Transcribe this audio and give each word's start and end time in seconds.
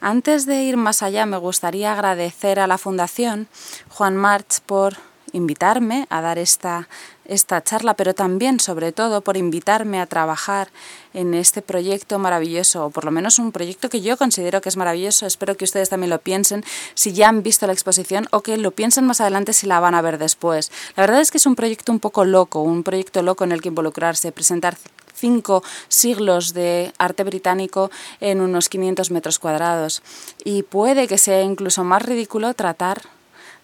Antes 0.00 0.46
de 0.46 0.62
ir 0.62 0.76
más 0.76 1.02
allá, 1.02 1.26
me 1.26 1.38
gustaría 1.38 1.92
agradecer 1.92 2.60
a 2.60 2.68
la 2.68 2.78
Fundación 2.78 3.48
Juan 3.88 4.16
March 4.16 4.60
por 4.64 4.96
invitarme 5.32 6.06
a 6.08 6.20
dar 6.20 6.38
esta, 6.38 6.88
esta 7.24 7.62
charla, 7.62 7.94
pero 7.94 8.14
también, 8.14 8.60
sobre 8.60 8.92
todo, 8.92 9.20
por 9.22 9.36
invitarme 9.36 10.00
a 10.00 10.06
trabajar 10.06 10.68
en 11.14 11.34
este 11.34 11.62
proyecto 11.62 12.18
maravilloso, 12.18 12.86
o 12.86 12.90
por 12.90 13.04
lo 13.04 13.10
menos 13.10 13.38
un 13.38 13.52
proyecto 13.52 13.88
que 13.88 14.00
yo 14.00 14.16
considero 14.16 14.60
que 14.60 14.68
es 14.68 14.76
maravilloso. 14.76 15.26
Espero 15.26 15.56
que 15.56 15.64
ustedes 15.64 15.88
también 15.88 16.10
lo 16.10 16.20
piensen 16.20 16.64
si 16.94 17.12
ya 17.12 17.28
han 17.28 17.42
visto 17.42 17.66
la 17.66 17.72
exposición 17.72 18.28
o 18.30 18.42
que 18.42 18.56
lo 18.56 18.70
piensen 18.70 19.04
más 19.04 19.20
adelante 19.20 19.52
si 19.52 19.66
la 19.66 19.80
van 19.80 19.94
a 19.94 20.02
ver 20.02 20.18
después. 20.18 20.70
La 20.96 21.02
verdad 21.02 21.20
es 21.20 21.30
que 21.30 21.38
es 21.38 21.46
un 21.46 21.56
proyecto 21.56 21.92
un 21.92 22.00
poco 22.00 22.24
loco, 22.24 22.62
un 22.62 22.82
proyecto 22.82 23.22
loco 23.22 23.44
en 23.44 23.52
el 23.52 23.60
que 23.60 23.68
involucrarse, 23.68 24.32
presentar 24.32 24.76
cinco 25.18 25.62
siglos 25.88 26.54
de 26.54 26.92
arte 26.98 27.24
británico 27.24 27.90
en 28.20 28.40
unos 28.40 28.68
500 28.68 29.10
metros 29.10 29.38
cuadrados. 29.38 30.02
Y 30.44 30.62
puede 30.62 31.08
que 31.08 31.18
sea 31.18 31.42
incluso 31.42 31.84
más 31.84 32.02
ridículo 32.02 32.54
tratar 32.54 33.02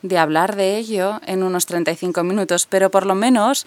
de 0.04 0.18
hablar 0.18 0.54
de 0.54 0.77
ello 0.77 1.18
en 1.27 1.42
unos 1.42 1.64
35 1.64 2.22
minutos, 2.24 2.66
pero 2.66 2.90
por 2.90 3.06
lo 3.06 3.14
menos 3.14 3.66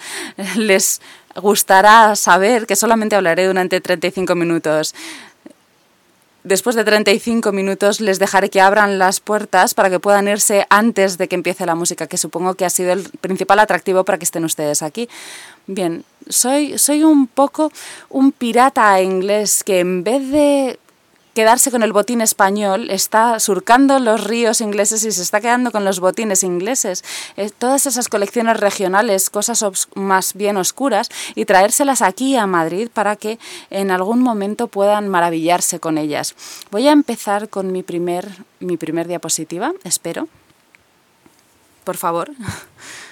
les 0.56 1.02
gustará 1.36 2.16
saber 2.16 2.68
que 2.68 2.76
solamente 2.76 3.16
hablaré 3.16 3.48
durante 3.48 3.82
35 3.82 4.36
minutos. 4.36 4.94
Después 6.48 6.78
de 6.78 6.86
35 6.86 7.52
minutos 7.52 8.00
les 8.00 8.20
dejaré 8.20 8.50
que 8.50 8.62
abran 8.62 8.98
las 8.98 9.20
puertas 9.20 9.74
para 9.74 9.90
que 9.90 10.00
puedan 10.00 10.30
irse 10.30 10.66
antes 10.70 11.18
de 11.18 11.28
que 11.28 11.36
empiece 11.36 11.66
la 11.66 11.76
música, 11.76 12.08
que 12.08 12.16
supongo 12.16 12.54
que 12.54 12.64
ha 12.64 12.70
sido 12.70 12.94
el 12.94 13.04
principal 13.20 13.60
atractivo 13.60 14.06
para 14.06 14.18
que 14.18 14.24
estén 14.24 14.46
ustedes 14.46 14.82
aquí. 14.82 15.10
Bien, 15.66 16.06
soy, 16.30 16.78
soy 16.78 17.04
un 17.04 17.28
poco 17.28 17.70
un 18.08 18.32
pirata 18.32 19.02
inglés 19.02 19.62
que 19.62 19.82
en 19.82 20.06
vez 20.06 20.32
de 20.32 20.80
quedarse 21.38 21.70
con 21.70 21.84
el 21.84 21.94
botín 21.94 22.22
español, 22.22 22.90
está 22.90 23.40
surcando 23.40 24.00
los 24.00 24.24
ríos 24.24 24.60
ingleses 24.60 25.04
y 25.04 25.12
se 25.12 25.22
está 25.22 25.40
quedando 25.40 25.72
con 25.72 25.86
los 25.86 26.00
botines 26.00 26.42
ingleses. 26.42 27.04
Eh, 27.36 27.52
todas 27.56 27.86
esas 27.86 28.10
colecciones 28.10 28.60
regionales, 28.60 29.30
cosas 29.30 29.64
más 29.94 30.34
bien 30.34 30.58
oscuras, 30.58 31.10
y 31.36 31.46
traérselas 31.46 32.02
aquí 32.02 32.36
a 32.36 32.48
Madrid 32.48 32.90
para 32.92 33.18
que 33.18 33.38
en 33.70 33.92
algún 33.92 34.24
momento 34.24 34.68
puedan 34.68 35.10
maravillarse 35.10 35.80
con 35.80 36.00
ellas. 36.00 36.34
Voy 36.72 36.88
a 36.88 36.92
empezar 36.92 37.50
con 37.50 37.72
mi 37.72 37.84
primer, 37.84 38.28
mi 38.60 38.76
primer 38.76 39.08
diapositiva, 39.08 39.74
espero. 39.84 40.28
Por 41.84 41.98
favor. 41.98 42.32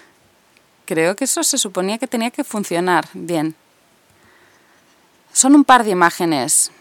Creo 0.85 1.15
que 1.15 1.25
eso 1.25 1.43
se 1.43 1.59
suponía 1.59 1.99
que 1.99 2.07
tenía 2.07 2.31
que 2.31 2.43
funcionar 2.43 3.07
bien. 3.13 3.53
Son 5.31 5.53
un 5.53 5.63
par 5.63 5.83
de 5.83 5.91
imágenes 5.91 6.71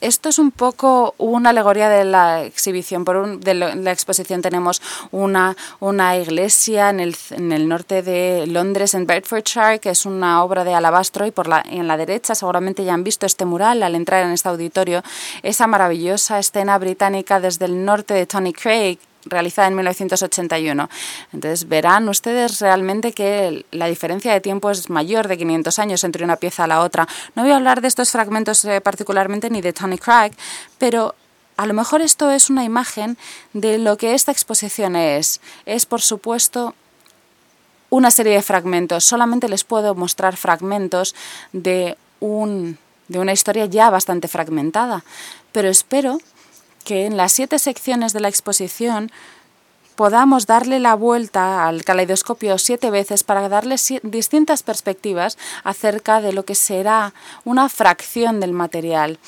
esto 0.00 0.28
es 0.28 0.38
un 0.38 0.50
poco 0.50 1.14
una 1.18 1.50
alegoría 1.50 1.88
de 1.88 2.04
la 2.04 2.44
exhibición. 2.44 3.04
Por 3.04 3.16
un, 3.16 3.40
de 3.40 3.54
la 3.54 3.92
exposición 3.92 4.42
tenemos 4.42 4.80
una, 5.10 5.56
una 5.80 6.16
iglesia 6.16 6.90
en 6.90 7.00
el, 7.00 7.16
en 7.30 7.52
el, 7.52 7.68
norte 7.68 8.02
de 8.02 8.46
Londres, 8.46 8.94
en 8.94 9.06
Bedfordshire, 9.06 9.80
que 9.80 9.90
es 9.90 10.06
una 10.06 10.42
obra 10.44 10.64
de 10.64 10.74
alabastro, 10.74 11.26
y 11.26 11.30
por 11.30 11.48
la, 11.48 11.62
en 11.68 11.88
la 11.88 11.96
derecha 11.96 12.34
seguramente 12.34 12.84
ya 12.84 12.94
han 12.94 13.04
visto 13.04 13.26
este 13.26 13.44
mural 13.44 13.82
al 13.82 13.94
entrar 13.94 14.24
en 14.24 14.32
este 14.32 14.48
auditorio, 14.48 15.02
esa 15.42 15.66
maravillosa 15.66 16.38
escena 16.38 16.78
británica 16.78 17.40
desde 17.40 17.66
el 17.66 17.84
norte 17.84 18.14
de 18.14 18.26
Tony 18.26 18.52
Craig, 18.52 18.98
realizada 19.28 19.68
en 19.68 19.74
1981. 19.74 20.88
Entonces 21.32 21.68
verán 21.68 22.08
ustedes 22.08 22.60
realmente 22.60 23.12
que 23.12 23.66
la 23.70 23.86
diferencia 23.86 24.32
de 24.32 24.40
tiempo 24.40 24.70
es 24.70 24.90
mayor 24.90 25.28
de 25.28 25.38
500 25.38 25.78
años 25.78 26.04
entre 26.04 26.24
una 26.24 26.36
pieza 26.36 26.64
a 26.64 26.66
la 26.66 26.80
otra. 26.80 27.06
No 27.34 27.42
voy 27.42 27.52
a 27.52 27.56
hablar 27.56 27.80
de 27.80 27.88
estos 27.88 28.10
fragmentos 28.10 28.64
eh, 28.64 28.80
particularmente 28.80 29.50
ni 29.50 29.60
de 29.60 29.72
Tony 29.72 29.98
Craig, 29.98 30.32
pero 30.78 31.14
a 31.56 31.66
lo 31.66 31.74
mejor 31.74 32.00
esto 32.02 32.30
es 32.30 32.50
una 32.50 32.64
imagen 32.64 33.18
de 33.52 33.78
lo 33.78 33.96
que 33.96 34.14
esta 34.14 34.30
exposición 34.30 34.94
es. 34.94 35.40
Es, 35.66 35.86
por 35.86 36.00
supuesto, 36.00 36.74
una 37.90 38.10
serie 38.10 38.34
de 38.34 38.42
fragmentos. 38.42 39.04
Solamente 39.04 39.48
les 39.48 39.64
puedo 39.64 39.94
mostrar 39.94 40.36
fragmentos 40.36 41.14
de, 41.52 41.96
un, 42.20 42.78
de 43.08 43.18
una 43.18 43.32
historia 43.32 43.66
ya 43.66 43.90
bastante 43.90 44.28
fragmentada, 44.28 45.04
pero 45.52 45.68
espero 45.68 46.18
que 46.88 47.04
en 47.04 47.18
las 47.18 47.32
siete 47.32 47.58
secciones 47.58 48.14
de 48.14 48.20
la 48.20 48.30
exposición 48.30 49.12
podamos 49.94 50.46
darle 50.46 50.78
la 50.78 50.94
vuelta 50.94 51.68
al 51.68 51.84
caleidoscopio 51.84 52.56
siete 52.56 52.90
veces 52.90 53.24
para 53.24 53.50
darle 53.50 53.76
distintas 54.04 54.62
perspectivas 54.62 55.36
acerca 55.64 56.22
de 56.22 56.32
lo 56.32 56.46
que 56.46 56.54
será 56.54 57.12
una 57.44 57.68
fracción 57.68 58.40
del 58.40 58.52
material 58.52 59.18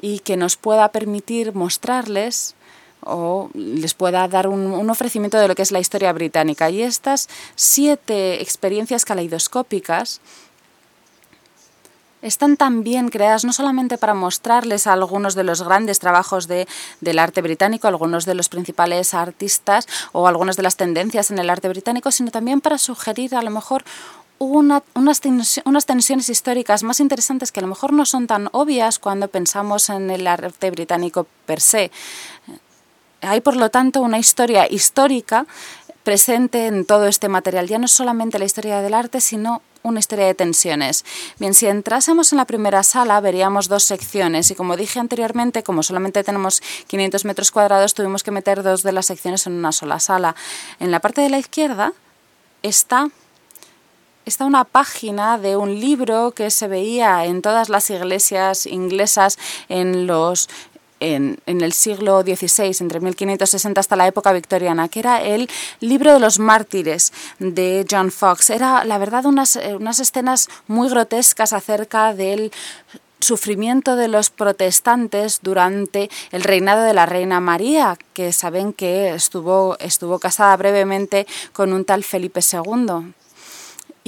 y 0.00 0.20
que 0.20 0.36
nos 0.36 0.56
pueda 0.56 0.92
permitir 0.92 1.56
mostrarles 1.56 2.54
o 3.00 3.50
les 3.52 3.94
pueda 3.94 4.28
dar 4.28 4.46
un, 4.46 4.66
un, 4.66 4.90
ofrecimiento 4.90 5.38
de 5.38 5.48
lo 5.48 5.56
que 5.56 5.62
es 5.62 5.72
la 5.72 5.80
historia 5.80 6.12
británica. 6.12 6.70
Y 6.70 6.82
estas 6.82 7.28
siete 7.56 8.40
experiencias 8.42 9.04
caleidoscópicas 9.04 10.20
están 12.22 12.56
tan 12.56 12.82
bien 12.82 13.08
creadas 13.08 13.44
no 13.44 13.52
solamente 13.52 13.98
para 13.98 14.14
mostrarles 14.14 14.86
algunos 14.86 15.34
de 15.34 15.44
los 15.44 15.62
grandes 15.62 15.98
trabajos 15.98 16.48
de, 16.48 16.66
del 17.00 17.18
arte 17.18 17.42
británico, 17.42 17.88
algunos 17.88 18.24
de 18.24 18.34
los 18.34 18.48
principales 18.48 19.14
artistas 19.14 19.86
o 20.12 20.26
algunas 20.26 20.56
de 20.56 20.62
las 20.62 20.76
tendencias 20.76 21.30
en 21.30 21.38
el 21.38 21.50
arte 21.50 21.68
británico, 21.68 22.10
sino 22.10 22.30
también 22.30 22.60
para 22.60 22.78
sugerir 22.78 23.34
a 23.34 23.42
lo 23.42 23.50
mejor 23.50 23.84
una, 24.38 24.82
unas, 24.94 25.20
unas 25.64 25.86
tensiones 25.86 26.28
históricas 26.28 26.82
más 26.82 27.00
interesantes 27.00 27.52
que 27.52 27.60
a 27.60 27.62
lo 27.62 27.68
mejor 27.68 27.92
no 27.92 28.06
son 28.06 28.26
tan 28.26 28.48
obvias 28.52 28.98
cuando 28.98 29.28
pensamos 29.28 29.88
en 29.90 30.10
el 30.10 30.26
arte 30.26 30.70
británico 30.70 31.26
per 31.46 31.60
se. 31.60 31.90
Hay, 33.20 33.40
por 33.40 33.56
lo 33.56 33.70
tanto, 33.70 34.00
una 34.00 34.18
historia 34.18 34.70
histórica 34.70 35.46
presente 36.04 36.66
en 36.66 36.84
todo 36.84 37.06
este 37.06 37.28
material. 37.28 37.66
Ya 37.66 37.78
no 37.78 37.88
solamente 37.88 38.38
la 38.38 38.44
historia 38.44 38.80
del 38.80 38.94
arte, 38.94 39.20
sino 39.20 39.60
una 39.88 40.00
historia 40.00 40.26
de 40.26 40.34
tensiones. 40.34 41.04
Bien, 41.38 41.54
si 41.54 41.66
entrásemos 41.66 42.32
en 42.32 42.38
la 42.38 42.44
primera 42.44 42.82
sala 42.82 43.20
veríamos 43.20 43.68
dos 43.68 43.84
secciones 43.84 44.50
y 44.50 44.54
como 44.54 44.76
dije 44.76 45.00
anteriormente, 45.00 45.62
como 45.62 45.82
solamente 45.82 46.22
tenemos 46.24 46.62
500 46.86 47.24
metros 47.24 47.50
cuadrados, 47.50 47.94
tuvimos 47.94 48.22
que 48.22 48.30
meter 48.30 48.62
dos 48.62 48.82
de 48.82 48.92
las 48.92 49.06
secciones 49.06 49.46
en 49.46 49.54
una 49.54 49.72
sola 49.72 50.00
sala. 50.00 50.34
En 50.80 50.90
la 50.90 51.00
parte 51.00 51.20
de 51.20 51.30
la 51.30 51.38
izquierda 51.38 51.92
está 52.62 53.08
está 54.24 54.44
una 54.44 54.64
página 54.64 55.38
de 55.38 55.56
un 55.56 55.80
libro 55.80 56.32
que 56.32 56.50
se 56.50 56.68
veía 56.68 57.24
en 57.24 57.40
todas 57.40 57.70
las 57.70 57.88
iglesias 57.88 58.66
inglesas 58.66 59.38
en 59.70 60.06
los 60.06 60.50
en, 61.00 61.38
el 61.46 61.72
siglo 61.72 62.22
XVI, 62.22 62.76
entre 62.80 63.00
1560 63.00 63.80
hasta 63.80 63.96
la 63.96 64.06
época 64.06 64.32
victoriana, 64.32 64.88
que 64.88 65.00
era 65.00 65.22
el 65.22 65.48
libro 65.80 66.14
de 66.14 66.20
los 66.20 66.38
mártires 66.38 67.12
de 67.38 67.86
John 67.90 68.10
Fox. 68.10 68.50
Era, 68.50 68.84
la 68.84 68.98
verdad, 68.98 69.26
unas, 69.26 69.56
eh, 69.56 69.76
unas 69.76 70.00
escenas 70.00 70.48
muy 70.66 70.88
grotescas 70.88 71.52
acerca 71.52 72.14
del 72.14 72.52
sufrimiento 73.20 73.96
de 73.96 74.08
los 74.08 74.30
protestantes 74.30 75.40
durante 75.42 76.08
el 76.30 76.42
reinado 76.42 76.82
de 76.82 76.94
la 76.94 77.06
reina 77.06 77.40
María, 77.40 77.96
que 78.12 78.32
saben 78.32 78.72
que 78.72 79.14
estuvo, 79.14 79.76
estuvo 79.80 80.18
casada 80.18 80.56
brevemente 80.56 81.26
con 81.52 81.72
un 81.72 81.84
tal 81.84 82.04
Felipe 82.04 82.40
II. 82.40 83.12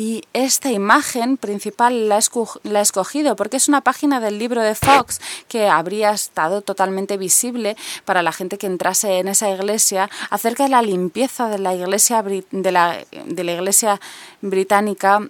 Y 0.03 0.25
esta 0.33 0.73
imagen 0.73 1.37
principal 1.37 2.09
la, 2.09 2.17
he 2.17 2.81
escogido 2.81 3.37
porque 3.37 3.59
es 3.59 3.69
una 3.69 3.83
página 3.83 4.19
del 4.19 4.39
libro 4.39 4.63
de 4.63 4.75
Fox 4.75 5.21
que 5.47 5.69
habría 5.69 6.13
estado 6.13 6.63
totalmente 6.63 7.19
visible 7.19 7.77
para 8.07 8.23
la 8.23 8.33
gente 8.33 8.57
que 8.57 8.67
entrase 8.67 9.19
en 9.19 9.29
esa 9.29 9.51
iglesia 9.51 10.09
acerca 10.31 10.63
de 10.63 10.71
la 10.71 10.81
limpieza 10.81 11.51
de 11.51 11.59
la 11.59 11.75
iglesia, 11.75 12.23
de 12.23 12.73
la, 12.73 12.97
de 13.27 13.45
la 13.45 13.53
iglesia 13.53 14.01
británica 14.41 15.29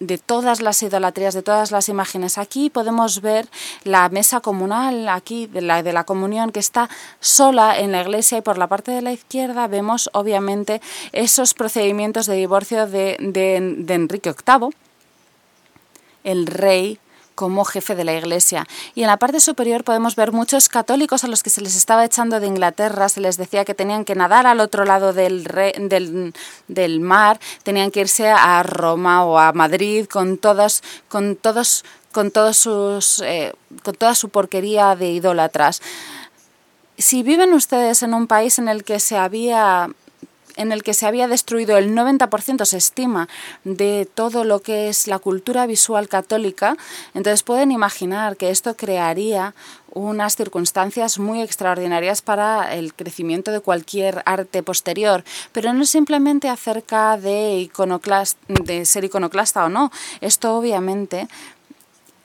de 0.00 0.18
todas 0.18 0.60
las 0.60 0.82
idolatrías, 0.82 1.34
de 1.34 1.42
todas 1.42 1.70
las 1.70 1.88
imágenes. 1.88 2.38
Aquí 2.38 2.70
podemos 2.70 3.20
ver 3.20 3.48
la 3.84 4.08
mesa 4.08 4.40
comunal, 4.40 5.08
aquí 5.08 5.46
de 5.46 5.62
la, 5.62 5.82
de 5.82 5.92
la 5.92 6.04
comunión, 6.04 6.52
que 6.52 6.60
está 6.60 6.88
sola 7.20 7.78
en 7.78 7.92
la 7.92 8.02
iglesia 8.02 8.38
y 8.38 8.42
por 8.42 8.58
la 8.58 8.66
parte 8.66 8.92
de 8.92 9.02
la 9.02 9.12
izquierda 9.12 9.66
vemos 9.68 10.10
obviamente 10.12 10.80
esos 11.12 11.54
procedimientos 11.54 12.26
de 12.26 12.34
divorcio 12.34 12.86
de, 12.86 13.16
de, 13.20 13.76
de 13.78 13.94
Enrique 13.94 14.34
VIII, 14.46 14.70
el 16.24 16.46
rey 16.46 16.98
como 17.36 17.64
jefe 17.64 17.94
de 17.94 18.02
la 18.02 18.14
Iglesia. 18.14 18.66
Y 18.96 19.02
en 19.02 19.06
la 19.06 19.18
parte 19.18 19.38
superior 19.38 19.84
podemos 19.84 20.16
ver 20.16 20.32
muchos 20.32 20.68
católicos 20.68 21.22
a 21.22 21.28
los 21.28 21.44
que 21.44 21.50
se 21.50 21.60
les 21.60 21.76
estaba 21.76 22.04
echando 22.04 22.40
de 22.40 22.48
Inglaterra, 22.48 23.08
se 23.08 23.20
les 23.20 23.36
decía 23.36 23.64
que 23.64 23.74
tenían 23.74 24.04
que 24.04 24.16
nadar 24.16 24.48
al 24.48 24.58
otro 24.58 24.84
lado 24.84 25.12
del, 25.12 25.44
del, 25.44 26.34
del, 26.66 27.00
mar, 27.00 27.38
tenían 27.62 27.92
que 27.92 28.00
irse 28.00 28.28
a 28.28 28.62
Roma 28.64 29.24
o 29.24 29.38
a 29.38 29.52
Madrid 29.52 30.06
con 30.06 30.38
todas, 30.38 30.82
con 31.08 31.36
todos, 31.36 31.84
con 32.10 32.32
todos 32.32 32.56
sus, 32.56 33.20
eh, 33.20 33.52
con 33.84 33.94
toda 33.94 34.14
su 34.14 34.30
porquería 34.30 34.96
de 34.96 35.10
idólatras. 35.10 35.82
Si 36.98 37.22
viven 37.22 37.52
ustedes 37.52 38.02
en 38.02 38.14
un 38.14 38.26
país 38.26 38.58
en 38.58 38.68
el 38.68 38.82
que 38.82 38.98
se 38.98 39.18
había 39.18 39.90
en 40.56 40.72
el 40.72 40.82
que 40.82 40.94
se 40.94 41.06
había 41.06 41.28
destruido 41.28 41.76
el 41.76 41.94
90%, 41.94 42.64
se 42.64 42.76
estima, 42.76 43.28
de 43.64 44.08
todo 44.12 44.44
lo 44.44 44.60
que 44.60 44.88
es 44.88 45.06
la 45.06 45.18
cultura 45.18 45.66
visual 45.66 46.08
católica, 46.08 46.76
entonces 47.14 47.42
pueden 47.42 47.72
imaginar 47.72 48.36
que 48.36 48.50
esto 48.50 48.76
crearía 48.76 49.54
unas 49.92 50.36
circunstancias 50.36 51.18
muy 51.18 51.40
extraordinarias 51.40 52.20
para 52.20 52.74
el 52.74 52.92
crecimiento 52.92 53.50
de 53.50 53.60
cualquier 53.60 54.22
arte 54.26 54.62
posterior, 54.62 55.24
pero 55.52 55.72
no 55.72 55.86
simplemente 55.86 56.50
acerca 56.50 57.16
de, 57.16 57.70
de 58.64 58.84
ser 58.84 59.04
iconoclasta 59.04 59.64
o 59.64 59.68
no, 59.70 59.90
esto 60.20 60.56
obviamente 60.56 61.28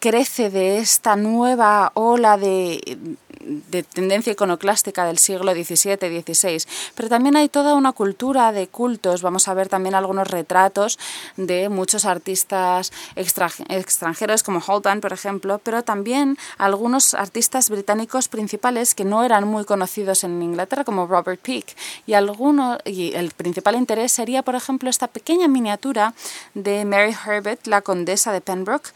crece 0.02 0.50
de 0.50 0.80
esta 0.80 1.16
nueva 1.16 1.92
ola 1.94 2.36
de, 2.36 2.98
de 3.46 3.84
tendencia 3.84 4.34
iconoclástica 4.34 5.06
del 5.06 5.18
siglo 5.18 5.54
XVII, 5.54 5.98
XVI, 6.22 6.64
pero 6.96 7.10
también 7.10 7.36
hay 7.36 7.50
toda 7.50 7.76
una 7.76 7.92
cultura 7.92 8.52
de 8.52 8.68
cultos. 8.68 9.22
Vamos 9.22 9.48
a 9.48 9.54
ver 9.54 9.70
también 9.70 9.96
algunos 9.96 10.28
retratos 10.28 11.00
de 11.38 11.70
muchos 11.70 12.06
artistas 12.06 12.92
extranjeros, 13.16 14.44
como 14.44 14.60
Holbein, 14.66 15.02
por 15.02 15.14
ejemplo, 15.14 15.60
pero 15.64 15.84
también 15.84 16.38
algunos 16.58 17.14
artistas 17.14 17.70
británicos 17.70 18.28
principales 18.28 18.96
que 18.96 19.06
no 19.06 19.24
eran 19.24 19.48
muy 19.48 19.66
conocidos 19.66 20.24
en 20.24 20.42
Inglaterra, 20.42 20.84
como 20.84 21.08
Robert 21.08 21.42
Peake. 21.42 21.76
Y, 22.06 22.14
alguno, 22.14 22.78
y 22.86 23.14
el 23.14 23.32
principal 23.32 23.76
interés 23.76 24.12
sería, 24.12 24.44
por 24.44 24.56
ejemplo, 24.56 24.90
esta 24.90 25.08
pequeña 25.08 25.48
miniatura 25.48 26.14
de 26.54 26.86
Mary 26.86 27.16
Herbert, 27.26 27.68
la 27.68 27.82
condesa 27.82 28.32
de 28.32 28.42
Pembroke, 28.42 28.90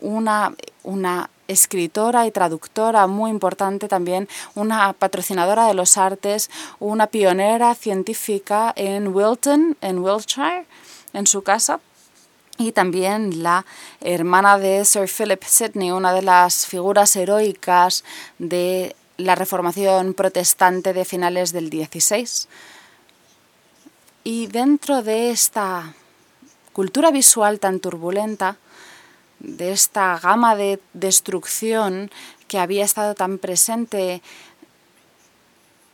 una, 0.00 0.52
una 0.82 1.30
escritora 1.48 2.26
y 2.26 2.30
traductora 2.30 3.06
muy 3.06 3.30
importante 3.30 3.88
también, 3.88 4.28
una 4.54 4.92
patrocinadora 4.92 5.66
de 5.66 5.74
los 5.74 5.96
artes, 5.96 6.50
una 6.78 7.08
pionera 7.08 7.74
científica 7.74 8.72
en 8.76 9.08
Wilton, 9.08 9.76
en 9.80 9.98
Wiltshire, 9.98 10.66
en 11.12 11.26
su 11.26 11.42
casa, 11.42 11.80
y 12.58 12.72
también 12.72 13.42
la 13.42 13.64
hermana 14.00 14.58
de 14.58 14.84
Sir 14.84 15.08
Philip 15.08 15.42
Sidney, 15.44 15.92
una 15.92 16.12
de 16.12 16.22
las 16.22 16.66
figuras 16.66 17.14
heroicas 17.16 18.04
de 18.38 18.94
la 19.16 19.36
Reformación 19.36 20.12
protestante 20.12 20.92
de 20.92 21.04
finales 21.04 21.52
del 21.52 21.68
XVI. 21.68 22.48
Y 24.24 24.48
dentro 24.48 25.02
de 25.02 25.30
esta 25.30 25.94
cultura 26.72 27.10
visual 27.10 27.60
tan 27.60 27.80
turbulenta, 27.80 28.56
de 29.40 29.72
esta 29.72 30.18
gama 30.18 30.56
de 30.56 30.80
destrucción 30.92 32.10
que 32.48 32.58
había 32.58 32.84
estado 32.84 33.14
tan 33.14 33.38
presente 33.38 34.22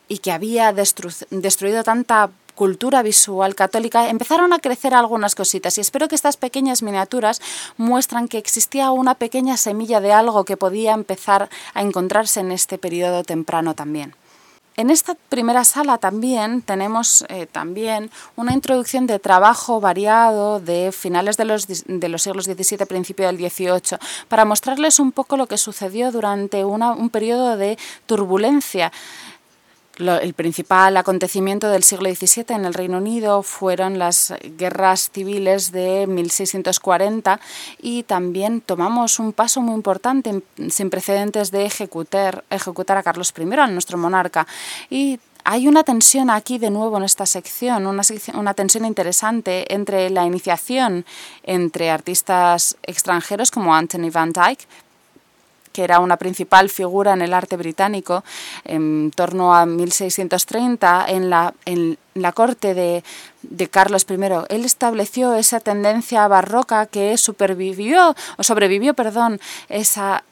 y 0.08 0.18
que 0.18 0.32
había 0.32 0.72
destruido 0.72 1.82
tanta 1.82 2.30
cultura 2.54 3.02
visual 3.02 3.54
católica, 3.54 4.08
empezaron 4.08 4.52
a 4.52 4.60
crecer 4.60 4.94
algunas 4.94 5.34
cositas 5.34 5.76
y 5.76 5.80
espero 5.80 6.08
que 6.08 6.14
estas 6.14 6.36
pequeñas 6.36 6.82
miniaturas 6.82 7.40
muestran 7.76 8.28
que 8.28 8.38
existía 8.38 8.90
una 8.90 9.16
pequeña 9.16 9.56
semilla 9.56 10.00
de 10.00 10.12
algo 10.12 10.44
que 10.44 10.56
podía 10.56 10.92
empezar 10.92 11.48
a 11.74 11.82
encontrarse 11.82 12.40
en 12.40 12.52
este 12.52 12.78
periodo 12.78 13.24
temprano 13.24 13.74
también. 13.74 14.14
En 14.76 14.90
esta 14.90 15.14
primera 15.14 15.62
sala 15.62 15.98
también 15.98 16.60
tenemos 16.60 17.24
eh, 17.28 17.46
también 17.46 18.10
una 18.34 18.52
introducción 18.52 19.06
de 19.06 19.20
trabajo 19.20 19.80
variado 19.80 20.58
de 20.58 20.90
finales 20.90 21.36
de 21.36 21.44
los, 21.44 21.68
de 21.68 22.08
los 22.08 22.22
siglos 22.22 22.46
XVII, 22.46 22.84
principio 22.86 23.26
del 23.26 23.36
XVIII, 23.36 23.98
para 24.26 24.44
mostrarles 24.44 24.98
un 24.98 25.12
poco 25.12 25.36
lo 25.36 25.46
que 25.46 25.58
sucedió 25.58 26.10
durante 26.10 26.64
un 26.64 27.08
periodo 27.10 27.56
de 27.56 27.78
turbulencia 28.06 28.90
el 29.98 30.34
principal 30.34 30.96
acontecimiento 30.96 31.68
del 31.68 31.84
siglo 31.84 32.12
XVII 32.12 32.56
en 32.56 32.64
el 32.64 32.74
Reino 32.74 32.98
Unido 32.98 33.42
fueron 33.42 33.98
las 33.98 34.34
guerras 34.58 35.10
civiles 35.12 35.70
de 35.70 36.06
1640 36.06 37.40
y 37.80 38.02
también 38.02 38.60
tomamos 38.60 39.18
un 39.18 39.32
paso 39.32 39.60
muy 39.60 39.74
importante 39.74 40.42
sin 40.68 40.90
precedentes 40.90 41.50
de 41.50 41.64
ejecutar, 41.64 42.44
ejecutar 42.50 42.96
a 42.96 43.02
Carlos 43.02 43.32
I, 43.36 43.54
a 43.54 43.66
nuestro 43.68 43.98
monarca. 43.98 44.46
Y 44.90 45.20
hay 45.44 45.68
una 45.68 45.84
tensión 45.84 46.30
aquí 46.30 46.58
de 46.58 46.70
nuevo 46.70 46.96
en 46.96 47.04
esta 47.04 47.26
sección, 47.26 47.86
una, 47.86 48.02
una, 48.34 48.54
tensión 48.54 48.86
interesante 48.86 49.72
entre 49.72 50.08
la 50.08 50.24
iniciación 50.24 51.04
entre 51.42 51.90
artistas 51.90 52.78
extranjeros 52.82 53.50
como 53.50 53.74
Anthony 53.74 54.10
Van 54.10 54.32
Dyck, 54.32 54.60
que 55.74 55.82
era 55.82 55.98
una 55.98 56.16
principal 56.16 56.70
figura 56.70 57.12
en 57.12 57.20
el 57.20 57.34
arte 57.34 57.56
británico 57.56 58.22
en 58.64 59.10
torno 59.14 59.54
a 59.54 59.66
1630 59.66 61.04
en 61.08 61.28
la, 61.28 61.52
en 61.66 61.98
la 62.14 62.30
corte 62.30 62.74
de, 62.74 63.02
de 63.42 63.68
Carlos 63.68 64.06
I. 64.08 64.14
Él 64.48 64.64
estableció 64.64 65.34
esa 65.34 65.58
tendencia 65.58 66.26
barroca 66.28 66.86
que 66.86 67.18
supervivió, 67.18 68.14
o 68.38 68.42
sobrevivió, 68.44 68.94
perdón, 68.94 69.40
esa, 69.68 70.22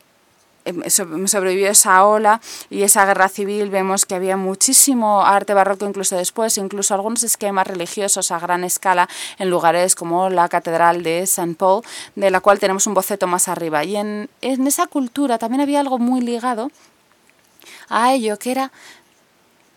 sobrevivió 0.88 1.68
esa 1.68 2.04
ola 2.06 2.40
y 2.70 2.82
esa 2.82 3.04
guerra 3.04 3.28
civil, 3.28 3.70
vemos 3.70 4.06
que 4.06 4.14
había 4.14 4.36
muchísimo 4.36 5.22
arte 5.24 5.54
barroco 5.54 5.86
incluso 5.86 6.16
después, 6.16 6.58
incluso 6.58 6.94
algunos 6.94 7.22
esquemas 7.22 7.66
religiosos 7.66 8.30
a 8.30 8.38
gran 8.38 8.64
escala 8.64 9.08
en 9.38 9.50
lugares 9.50 9.94
como 9.94 10.30
la 10.30 10.48
Catedral 10.48 11.02
de 11.02 11.20
St. 11.20 11.54
Paul, 11.54 11.82
de 12.14 12.30
la 12.30 12.40
cual 12.40 12.58
tenemos 12.58 12.86
un 12.86 12.94
boceto 12.94 13.26
más 13.26 13.48
arriba. 13.48 13.84
Y 13.84 13.96
en, 13.96 14.30
en 14.40 14.66
esa 14.66 14.86
cultura 14.86 15.38
también 15.38 15.60
había 15.60 15.80
algo 15.80 15.98
muy 15.98 16.20
ligado 16.20 16.70
a 17.88 18.12
ello, 18.12 18.38
que 18.38 18.50
era 18.52 18.72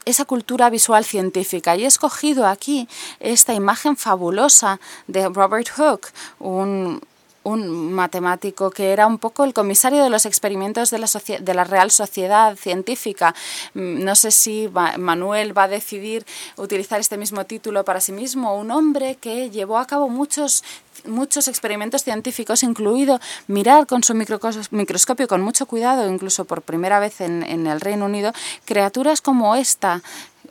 esa 0.05 0.25
cultura 0.25 0.69
visual 0.69 1.03
científica. 1.03 1.75
Y 1.75 1.83
he 1.83 1.87
escogido 1.87 2.47
aquí 2.47 2.87
esta 3.19 3.53
imagen 3.53 3.97
fabulosa 3.97 4.79
de 5.07 5.27
Robert 5.29 5.69
Hooke, 5.75 6.13
un 6.39 7.01
un 7.45 7.93
matemático 7.93 8.71
que 8.71 8.91
era 8.91 9.05
un 9.05 9.19
poco 9.19 9.43
el 9.43 9.53
comisario 9.53 10.03
de 10.03 10.09
los 10.09 10.25
experimentos 10.25 10.89
de 10.89 10.97
la, 10.97 11.07
de 11.39 11.53
la 11.53 11.63
Real 11.63 11.91
Sociedad 11.91 12.55
Científica. 12.55 13.35
Mm, 13.75 14.03
no 14.03 14.15
sé 14.15 14.31
si 14.31 14.69
Manuel 14.97 15.57
va 15.57 15.63
a 15.63 15.67
decidir 15.67 16.25
utilizar 16.57 16.99
este 16.99 17.17
mismo 17.17 17.45
título 17.45 17.85
para 17.85 18.01
sí 18.01 18.11
mismo. 18.11 18.55
Un 18.55 18.71
hombre 18.71 19.15
que 19.21 19.51
llevó 19.51 19.77
a 19.77 19.85
cabo 19.85 20.09
muchos 20.09 20.63
muchos 21.05 21.47
experimentos 21.47 22.03
científicos, 22.03 22.63
incluido 22.63 23.19
mirar 23.47 23.85
con 23.85 24.01
su 24.01 24.15
microscopio 24.15 25.27
con 25.27 25.41
mucho 25.41 25.65
cuidado, 25.65 26.09
incluso 26.09 26.45
por 26.45 26.61
primera 26.61 26.99
vez 26.99 27.21
en, 27.21 27.43
en 27.43 27.67
el 27.67 27.81
Reino 27.81 28.05
Unido, 28.05 28.31
criaturas 28.63 29.21
como 29.21 29.55
esta. 29.55 30.01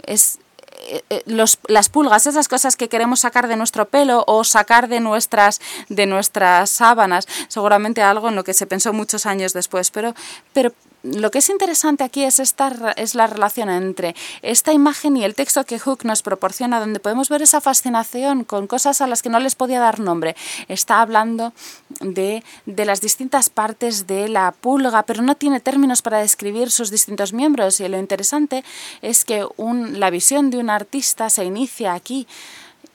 Es, 0.07 0.39
los, 1.27 1.59
las 1.69 1.89
pulgas, 1.89 2.27
esas 2.27 2.49
cosas 2.49 2.77
que 2.77 2.89
queremos 2.89 3.21
sacar 3.21 3.49
de 3.49 3.57
nuestro 3.57 3.87
pelo 3.87 4.25
o 4.27 4.45
sacar 4.45 4.89
de 4.89 5.01
nuestras, 5.01 5.61
de 5.89 6.07
nuestras 6.07 6.71
sábanas, 6.71 7.27
seguramente 7.49 8.03
algo 8.03 8.29
en 8.29 8.37
lo 8.37 8.45
que 8.45 8.55
se 8.55 8.67
pensó 8.67 8.93
muchos 8.93 9.27
años 9.27 9.53
después, 9.53 9.91
pero, 9.91 10.15
pero 10.53 10.73
lo 11.05 11.31
que 11.31 11.39
es 11.39 11.51
interesante 11.51 12.03
aquí 12.03 12.25
es, 12.25 12.41
esta, 12.41 12.93
es 12.97 13.15
la 13.15 13.27
relación 13.27 13.69
entre 13.69 14.17
esta 14.41 14.73
imagen 14.73 15.17
y 15.17 15.25
el 15.25 15.35
texto 15.35 15.65
que 15.65 15.79
Hook 15.79 16.05
nos 16.05 16.23
proporciona, 16.23 16.81
donde 16.81 16.99
podemos 16.99 17.29
ver 17.29 17.43
esa 17.43 17.61
fascinación 17.61 18.45
con 18.45 18.67
cosas 18.67 19.03
a 19.03 19.07
las 19.07 19.23
que 19.23 19.29
no 19.29 19.39
les 19.39 19.55
podía 19.55 19.81
dar 19.81 20.01
nombre. 20.01 20.35
Está 20.67 21.03
hablando 21.03 21.53
de, 22.01 22.43
de 22.65 22.85
las 22.87 23.03
distintas 23.03 23.51
partes 23.51 24.07
de 24.07 24.29
la 24.29 24.53
pulga, 24.53 25.03
pero 25.03 25.23
no 25.23 25.35
tiene 25.35 25.61
términos 25.61 26.01
para 26.01 26.19
describir 26.19 26.71
sus 26.71 26.91
distintos 26.91 27.35
miembros. 27.35 27.81
Y 27.81 27.89
lo 27.89 27.99
interesante 27.99 28.65
es 29.03 29.27
que 29.27 29.47
un, 29.57 30.01
la 30.01 30.09
visión 30.09 30.51
de 30.51 30.57
un 30.57 30.71
artista 30.71 31.29
se 31.29 31.45
inicia 31.45 31.93
aquí 31.93 32.27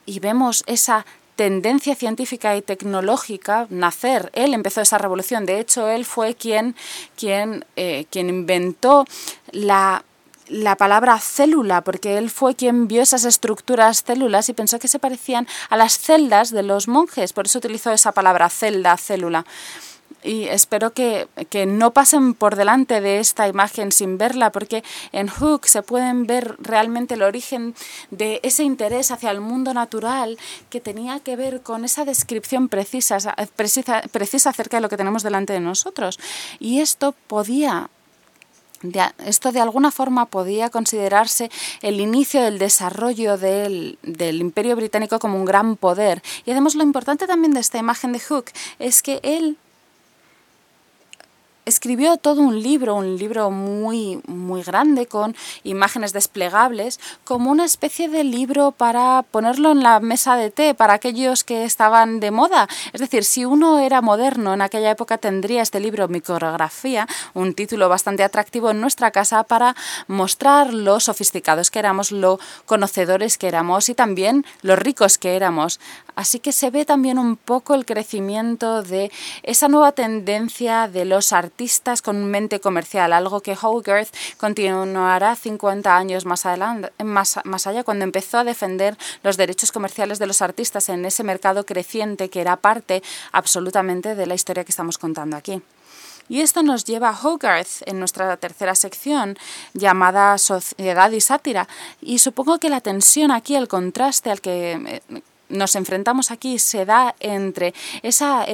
y 0.04 0.18
vemos 0.18 0.64
esa 0.66 1.06
tendencia 1.40 1.94
científica 1.94 2.54
y 2.54 2.60
tecnológica 2.60 3.66
nacer. 3.70 4.30
Él 4.34 4.52
empezó 4.52 4.82
esa 4.82 4.98
revolución. 4.98 5.46
De 5.46 5.58
hecho, 5.58 5.88
él 5.88 6.04
fue 6.04 6.34
quien, 6.34 6.76
quien, 7.16 7.64
eh, 7.76 8.04
quien 8.10 8.28
inventó 8.28 9.06
la 9.50 10.04
la 10.48 10.74
palabra 10.74 11.16
célula, 11.20 11.80
porque 11.82 12.18
él 12.18 12.28
fue 12.28 12.56
quien 12.56 12.88
vio 12.88 13.02
esas 13.02 13.24
estructuras 13.24 14.02
células 14.04 14.48
y 14.48 14.52
pensó 14.52 14.80
que 14.80 14.88
se 14.88 14.98
parecían 14.98 15.46
a 15.68 15.76
las 15.76 15.96
celdas 15.96 16.50
de 16.50 16.64
los 16.64 16.88
monjes, 16.88 17.32
por 17.32 17.46
eso 17.46 17.58
utilizó 17.58 17.92
esa 17.92 18.10
palabra 18.10 18.48
celda, 18.48 18.96
célula 18.96 19.46
y 20.22 20.44
espero 20.44 20.92
que, 20.92 21.28
no 21.66 21.92
pasen 21.92 22.34
por 22.34 22.56
delante 22.56 23.00
de 23.00 23.18
esta 23.20 23.48
imagen 23.48 23.92
sin 23.92 24.18
verla, 24.18 24.52
porque 24.52 24.82
en 25.12 25.28
Hook 25.28 25.66
se 25.66 25.82
pueden 25.82 26.26
ver 26.26 26.56
realmente 26.58 27.14
el 27.14 27.22
origen 27.22 27.74
de 28.10 28.40
ese 28.42 28.62
interés 28.62 29.10
hacia 29.10 29.30
el 29.30 29.40
mundo 29.40 29.74
natural 29.74 30.38
que 30.68 30.80
tenía 30.80 31.20
que 31.20 31.36
ver 31.36 31.62
con 31.62 31.84
esa 31.84 32.04
descripción 32.04 32.68
precisa, 32.68 33.18
precisa, 33.56 34.02
precisa 34.12 34.50
acerca 34.50 34.76
de 34.76 34.82
lo 34.82 34.88
que 34.88 34.96
tenemos 34.96 35.22
delante 35.22 35.52
de 35.52 35.60
nosotros. 35.60 36.18
Y 36.58 36.80
esto 36.80 37.14
podía 37.26 37.90
esto 39.26 39.52
de 39.52 39.60
alguna 39.60 39.90
forma 39.90 40.24
podía 40.24 40.70
considerarse 40.70 41.50
el 41.82 42.00
inicio 42.00 42.40
del 42.42 42.58
desarrollo 42.58 43.36
del, 43.36 43.98
del, 44.02 44.40
imperio 44.40 44.74
británico 44.74 45.18
como 45.18 45.36
un 45.36 45.44
gran 45.44 45.76
poder. 45.76 46.22
Y 46.46 46.52
además 46.52 46.74
lo 46.74 46.82
importante 46.82 47.26
también 47.26 47.52
de 47.52 47.60
esta 47.60 47.76
imagen 47.76 48.12
de 48.12 48.20
Hook 48.20 48.46
es 48.78 49.02
que 49.02 49.20
él 49.22 49.58
escribió 51.64 52.16
todo 52.16 52.40
un 52.40 52.62
libro, 52.62 52.94
un 52.94 53.16
libro 53.16 53.50
muy, 53.50 54.20
muy 54.26 54.62
grande 54.62 55.06
con 55.06 55.36
imágenes 55.62 56.12
desplegables, 56.12 57.00
como 57.24 57.50
una 57.50 57.64
especie 57.64 58.08
de 58.08 58.24
libro 58.24 58.72
para 58.72 59.22
ponerlo 59.30 59.72
en 59.72 59.82
la 59.82 60.00
mesa 60.00 60.36
de 60.36 60.50
té 60.50 60.74
para 60.74 60.94
aquellos 60.94 61.44
que 61.44 61.64
estaban 61.64 62.20
de 62.20 62.30
moda. 62.30 62.68
Es 62.92 63.00
decir, 63.00 63.24
si 63.24 63.44
uno 63.44 63.78
era 63.78 64.00
moderno 64.00 64.54
en 64.54 64.62
aquella 64.62 64.90
época 64.90 65.18
tendría 65.18 65.62
este 65.62 65.80
libro 65.80 66.08
Micrografía, 66.08 67.06
un 67.34 67.54
título 67.54 67.88
bastante 67.88 68.24
atractivo 68.24 68.70
en 68.70 68.80
nuestra 68.80 69.10
casa 69.10 69.44
para 69.44 69.76
mostrar 70.06 70.72
lo 70.72 71.00
sofisticados 71.00 71.70
que 71.70 71.78
éramos, 71.78 72.12
lo 72.12 72.38
conocedores 72.66 73.38
que 73.38 73.48
éramos 73.48 73.88
y 73.88 73.94
también 73.94 74.44
lo 74.62 74.76
ricos 74.76 75.18
que 75.18 75.36
éramos. 75.36 75.80
Así 76.20 76.38
que 76.38 76.52
se 76.52 76.68
ve 76.68 76.84
también 76.84 77.18
un 77.18 77.34
poco 77.34 77.74
el 77.74 77.86
crecimiento 77.86 78.82
de 78.82 79.10
esa 79.42 79.68
nueva 79.68 79.92
tendencia 79.92 80.86
de 80.86 81.06
los 81.06 81.32
artistas 81.32 82.02
con 82.02 82.26
mente 82.26 82.60
comercial, 82.60 83.14
algo 83.14 83.40
que 83.40 83.56
Hogarth 83.58 84.14
continuará 84.36 85.34
50 85.34 85.96
años 85.96 86.26
más, 86.26 86.44
adelante, 86.44 86.92
más, 87.02 87.38
más 87.44 87.66
allá, 87.66 87.84
cuando 87.84 88.04
empezó 88.04 88.36
a 88.36 88.44
defender 88.44 88.98
los 89.22 89.38
derechos 89.38 89.72
comerciales 89.72 90.18
de 90.18 90.26
los 90.26 90.42
artistas 90.42 90.90
en 90.90 91.06
ese 91.06 91.24
mercado 91.24 91.64
creciente 91.64 92.28
que 92.28 92.42
era 92.42 92.56
parte 92.56 93.02
absolutamente 93.32 94.14
de 94.14 94.26
la 94.26 94.34
historia 94.34 94.64
que 94.64 94.72
estamos 94.72 94.98
contando 94.98 95.38
aquí. 95.38 95.62
Y 96.28 96.42
esto 96.42 96.62
nos 96.62 96.84
lleva 96.84 97.08
a 97.08 97.18
Hogarth 97.18 97.82
en 97.86 97.98
nuestra 97.98 98.36
tercera 98.36 98.74
sección 98.74 99.38
llamada 99.72 100.36
Sociedad 100.36 101.10
y 101.10 101.20
Sátira. 101.22 101.66
Y 102.02 102.18
supongo 102.18 102.58
que 102.58 102.68
la 102.68 102.82
tensión 102.82 103.32
aquí, 103.32 103.56
el 103.56 103.66
contraste 103.66 104.30
al 104.30 104.40
que 104.40 105.00
eh, 105.08 105.22
nos 105.50 105.76
enfrentamos 105.76 106.30
aquí 106.30 106.58
se 106.58 106.84
da 106.84 107.14
entre 107.20 107.74
esa, 108.02 108.46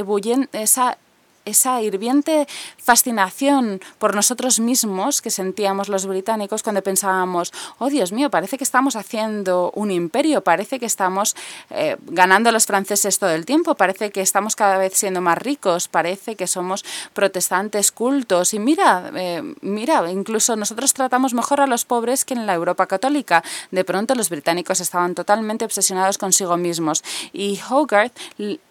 esa 0.53 0.99
esa 1.47 1.81
hirviente 1.81 2.47
fascinación 2.77 3.81
por 3.99 4.15
nosotros 4.15 4.61
mismos 4.61 5.23
que 5.23 5.31
sentíamos 5.31 5.89
los 5.89 6.07
británicos 6.07 6.63
cuando 6.63 6.83
pensábamos, 6.83 7.53
oh 7.79 7.89
Dios 7.89 8.13
mío, 8.13 8.31
parece 8.31 8.59
que 8.59 8.65
estamos 8.65 8.97
haciendo 8.97 9.73
un 9.75 9.91
imperio, 9.91 10.43
parece 10.43 10.79
que 10.79 10.87
estamos 10.87 11.35
eh, 11.71 11.97
ganando 12.07 12.51
a 12.51 12.53
los 12.53 12.67
franceses 12.67 13.19
todo 13.19 13.31
el 13.31 13.47
tiempo, 13.47 13.75
parece 13.77 14.11
que 14.11 14.21
estamos 14.21 14.57
cada 14.57 14.77
vez 14.77 14.93
siendo 14.95 15.21
más 15.21 15.39
ricos, 15.39 15.89
parece 15.89 16.37
que 16.37 16.47
somos 16.47 16.85
protestantes 17.15 17.93
cultos 17.93 18.53
y 18.53 18.59
mira, 18.59 19.11
eh, 19.15 19.55
mira, 19.63 20.11
incluso 20.11 20.57
nosotros 20.57 20.93
tratamos 20.93 21.33
mejor 21.33 21.61
a 21.61 21.67
los 21.67 21.85
pobres 21.85 22.25
que 22.25 22.35
en 22.35 22.47
la 22.47 22.55
Europa 22.55 22.87
católica. 22.87 23.43
De 23.71 23.85
pronto 23.85 24.15
los 24.15 24.29
británicos 24.29 24.81
estaban 24.81 25.15
totalmente 25.15 25.65
obsesionados 25.65 26.19
consigo 26.19 26.57
mismos 26.57 27.05
y 27.33 27.61
Hogarth 27.71 28.19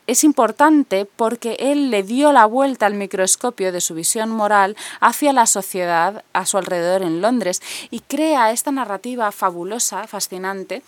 es 0.08 0.24
importante 0.24 1.06
porque 1.06 1.58
él 1.60 1.90
le 1.90 2.04
dio 2.04 2.32
la 2.32 2.46
vuelta 2.46 2.86
al 2.86 2.94
microscopio 2.94 3.72
de 3.72 3.82
su 3.82 3.94
visión 3.94 4.30
moral 4.30 4.76
hacia 5.00 5.34
la 5.34 5.46
sociedad 5.46 6.24
a 6.34 6.46
su 6.46 6.58
alrededor 6.58 7.02
en 7.02 7.22
Londres 7.22 7.62
y 7.92 8.02
crea 8.02 8.52
esta 8.52 8.72
narrativa 8.72 9.32
fabulosa, 9.32 10.08
fascinante, 10.08 10.84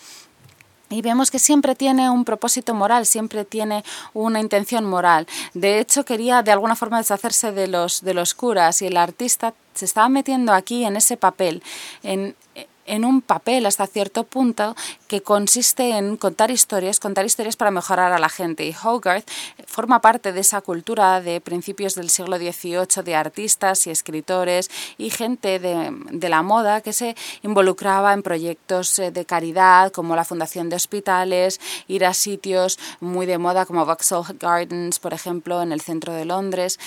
y 0.90 1.02
vemos 1.02 1.32
que 1.32 1.40
siempre 1.40 1.76
tiene 1.76 2.10
un 2.10 2.24
propósito 2.24 2.74
moral, 2.74 3.06
siempre 3.06 3.44
tiene 3.44 3.84
una 4.14 4.40
intención 4.40 4.86
moral. 4.86 5.28
De 5.54 5.80
hecho, 5.80 6.06
quería 6.06 6.44
de 6.44 6.52
alguna 6.52 6.78
forma 6.78 6.98
deshacerse 6.98 7.52
de 7.52 7.68
los, 7.68 8.02
de 8.02 8.14
los 8.14 8.34
curas 8.34 8.82
y 8.82 8.88
el 8.88 8.96
artista 8.96 9.54
se 9.74 9.86
estaba 9.86 10.08
metiendo 10.08 10.54
aquí 10.54 10.86
en 10.86 10.96
ese 10.96 11.18
papel, 11.18 11.62
en, 12.04 12.36
en 12.88 13.06
un 13.06 13.22
papel 13.22 13.66
hasta 13.66 13.86
cierto 13.86 14.24
punto 14.24 14.76
que 15.08 15.22
consiste 15.22 15.98
en 15.98 16.18
contar 16.18 16.52
historias, 16.52 17.00
contar 17.00 17.26
historias 17.26 17.56
para 17.56 17.72
mejorar 17.72 18.14
a 18.14 18.20
la 18.20 18.30
gente. 18.30 18.66
Y 18.66 18.76
Hogarth 18.82 19.30
forma 19.68 20.02
parte 20.02 20.34
de 20.34 20.40
esa 20.40 20.62
cultura 20.62 21.22
de 21.22 21.40
principios 21.42 21.96
del 21.96 22.10
siglo 22.10 22.38
XVIII 22.38 23.04
de 23.04 23.16
artistas 23.16 23.86
y 23.88 23.92
escritores 23.92 24.70
y 24.98 25.10
gente 25.10 25.60
de, 25.60 26.30
la 26.30 26.42
moda 26.42 26.82
que 26.82 26.94
se 26.94 27.16
involucraba 27.44 28.14
en 28.14 28.24
proyectos 28.24 29.00
eh, 29.00 29.12
de 29.12 29.26
caridad 29.26 29.92
como 29.92 30.16
la 30.16 30.26
fundación 30.26 30.70
de 30.70 30.76
hospitales, 30.76 31.60
ir 31.88 32.06
a 32.06 32.14
sitios 32.14 32.80
muy 33.00 33.26
de 33.26 33.38
moda 33.38 33.66
como 33.66 33.86
Vauxhall 33.86 34.26
Gardens, 34.40 35.00
por 35.00 35.14
ejemplo, 35.14 35.62
en 35.62 35.72
el 35.72 35.82
centro 35.82 36.14
de 36.14 36.26
Londres, 36.26 36.80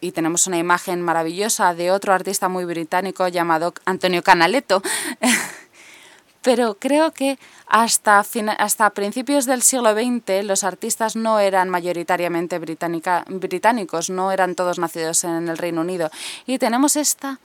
y 0.00 0.12
tenemos 0.12 0.46
una 0.46 0.58
imagen 0.58 1.02
maravillosa 1.02 1.74
de 1.74 1.90
otro 1.90 2.12
artista 2.12 2.48
muy 2.48 2.64
británico 2.64 3.28
llamado 3.28 3.74
Antonio 3.84 4.22
Canaletto. 4.22 4.82
Pero 6.42 6.76
creo 6.78 7.12
que 7.12 7.38
hasta, 7.66 8.24
hasta 8.58 8.90
principios 8.90 9.46
del 9.46 9.62
siglo 9.62 9.94
XX 9.94 10.44
los 10.44 10.62
artistas 10.62 11.16
no 11.16 11.40
eran 11.40 11.68
mayoritariamente 11.70 12.60
británicos, 12.60 14.10
no 14.10 14.30
eran 14.30 14.54
todos 14.54 14.78
nacidos 14.78 15.24
en 15.24 15.48
el 15.48 15.58
Reino 15.58 15.80
Unido. 15.80 16.08
Y 16.46 16.58
tenemos 16.58 16.94
esta 16.94 17.40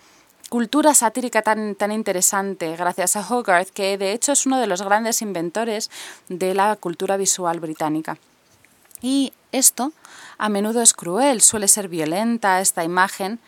cultura 0.49 0.93
satírica 0.93 1.41
tan, 1.41 1.73
tan 1.75 1.91
interesante 1.91 2.75
gracias 2.75 3.15
a 3.15 3.27
Hogarth, 3.27 3.69
que 3.69 3.97
de 3.97 4.11
hecho 4.11 4.33
es 4.33 4.45
uno 4.45 4.59
de 4.59 4.67
los 4.67 4.83
grandes 4.83 5.21
inventores 5.23 5.89
de 6.29 6.53
la 6.53 6.75
cultura 6.75 7.17
visual 7.17 7.59
británica. 7.59 8.17
Y 9.01 9.33
esto 9.51 9.93
a 10.41 10.49
menudo 10.49 10.81
es 10.81 10.93
cruel, 10.93 11.39
suele 11.41 11.67
ser 11.67 11.87
violenta 11.87 12.61
esta 12.61 12.83
imagen, 12.83 13.39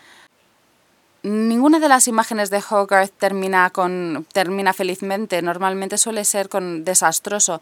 Ninguna 1.23 1.79
de 1.79 1.87
las 1.87 2.09
imágenes 2.09 2.49
de 2.49 2.61
Hogarth 2.69 3.13
termina, 3.17 3.69
con, 3.69 4.27
termina 4.33 4.73
felizmente, 4.73 5.41
normalmente 5.41 5.97
suele 5.97 6.25
ser 6.25 6.49
con 6.49 6.83
desastroso, 6.83 7.61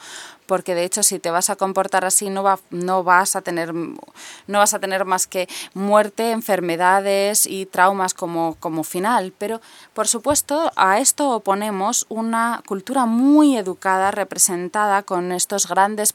porque 0.52 0.76
de 0.76 0.84
hecho 0.84 1.02
si 1.02 1.18
te 1.18 1.32
vas 1.32 1.50
a 1.50 1.56
comportar 1.56 2.04
así 2.04 2.30
no, 2.30 2.44
va, 2.44 2.60
no, 2.72 3.06
vas, 3.06 3.38
a 3.38 3.42
tener, 3.42 3.74
no 3.74 4.58
vas 4.58 4.74
a 4.74 4.80
tener 4.80 5.06
más 5.06 5.26
que 5.26 5.48
muerte, 5.74 6.32
enfermedades 6.32 7.46
y 7.46 7.66
traumas 7.66 8.14
como, 8.14 8.58
como 8.60 8.84
final. 8.84 9.32
Pero 9.38 9.62
por 9.94 10.10
supuesto 10.10 10.70
a 10.76 11.00
esto 11.00 11.30
oponemos 11.30 12.06
una 12.10 12.62
cultura 12.68 13.06
muy 13.06 13.56
educada 13.56 14.12
representada 14.12 15.04
con 15.04 15.32
estos 15.32 15.70
grandes 15.70 16.14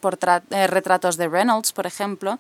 eh, 0.51 0.67
retratos 0.67 1.17
de 1.17 1.29
Reynolds, 1.29 1.73
por 1.73 1.87
ejemplo, 1.87 2.39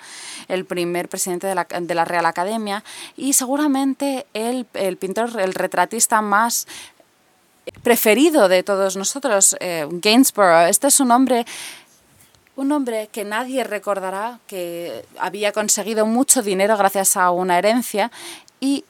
el 0.49 0.67
primer 0.67 1.09
presidente 1.09 1.47
de 1.47 1.55
la, 1.55 1.65
de 1.65 1.95
la 1.95 2.05
Real 2.05 2.27
Academia, 2.27 2.85
y 3.17 3.33
seguramente 3.33 4.27
el 4.35 4.67
el 4.75 4.99
pintor, 4.99 5.41
el 5.41 5.55
retratista 5.55 6.21
más 6.21 6.67
preferido 7.83 8.49
de 8.49 8.63
todos 8.63 8.97
nosotros, 8.97 9.57
eh, 9.61 9.87
Gainsborough. 9.91 10.69
Este 10.69 10.87
es 10.89 11.01
un 11.01 11.11
hombre 11.11 11.47
un 12.57 12.73
hombre 12.73 13.09
que 13.13 13.25
nadie 13.25 13.65
recordará, 13.65 14.41
que 14.47 15.05
había 15.19 15.53
conseguido 15.53 16.07
mucho 16.07 16.43
dinero 16.43 16.77
gracias 16.77 17.17
a 17.17 17.31
una 17.31 17.59
herencia 17.59 18.11
y 18.61 18.85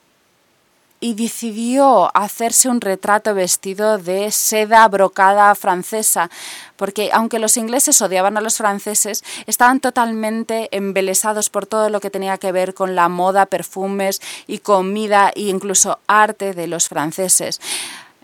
y 1.00 1.14
decidió 1.14 2.10
hacerse 2.16 2.68
un 2.68 2.80
retrato 2.80 3.34
vestido 3.34 3.98
de 3.98 4.30
seda 4.30 4.88
brocada 4.88 5.54
francesa, 5.54 6.30
porque 6.76 7.10
aunque 7.12 7.38
los 7.38 7.56
ingleses 7.56 8.00
odiaban 8.00 8.36
a 8.36 8.40
los 8.40 8.56
franceses, 8.56 9.22
estaban 9.46 9.80
totalmente 9.80 10.68
embelesados 10.74 11.50
por 11.50 11.66
todo 11.66 11.90
lo 11.90 12.00
que 12.00 12.10
tenía 12.10 12.38
que 12.38 12.52
ver 12.52 12.74
con 12.74 12.94
la 12.94 13.08
moda, 13.08 13.46
perfumes 13.46 14.20
y 14.46 14.58
comida 14.58 15.30
e 15.34 15.42
incluso 15.42 15.98
arte 16.06 16.54
de 16.54 16.66
los 16.66 16.88
franceses. 16.88 17.60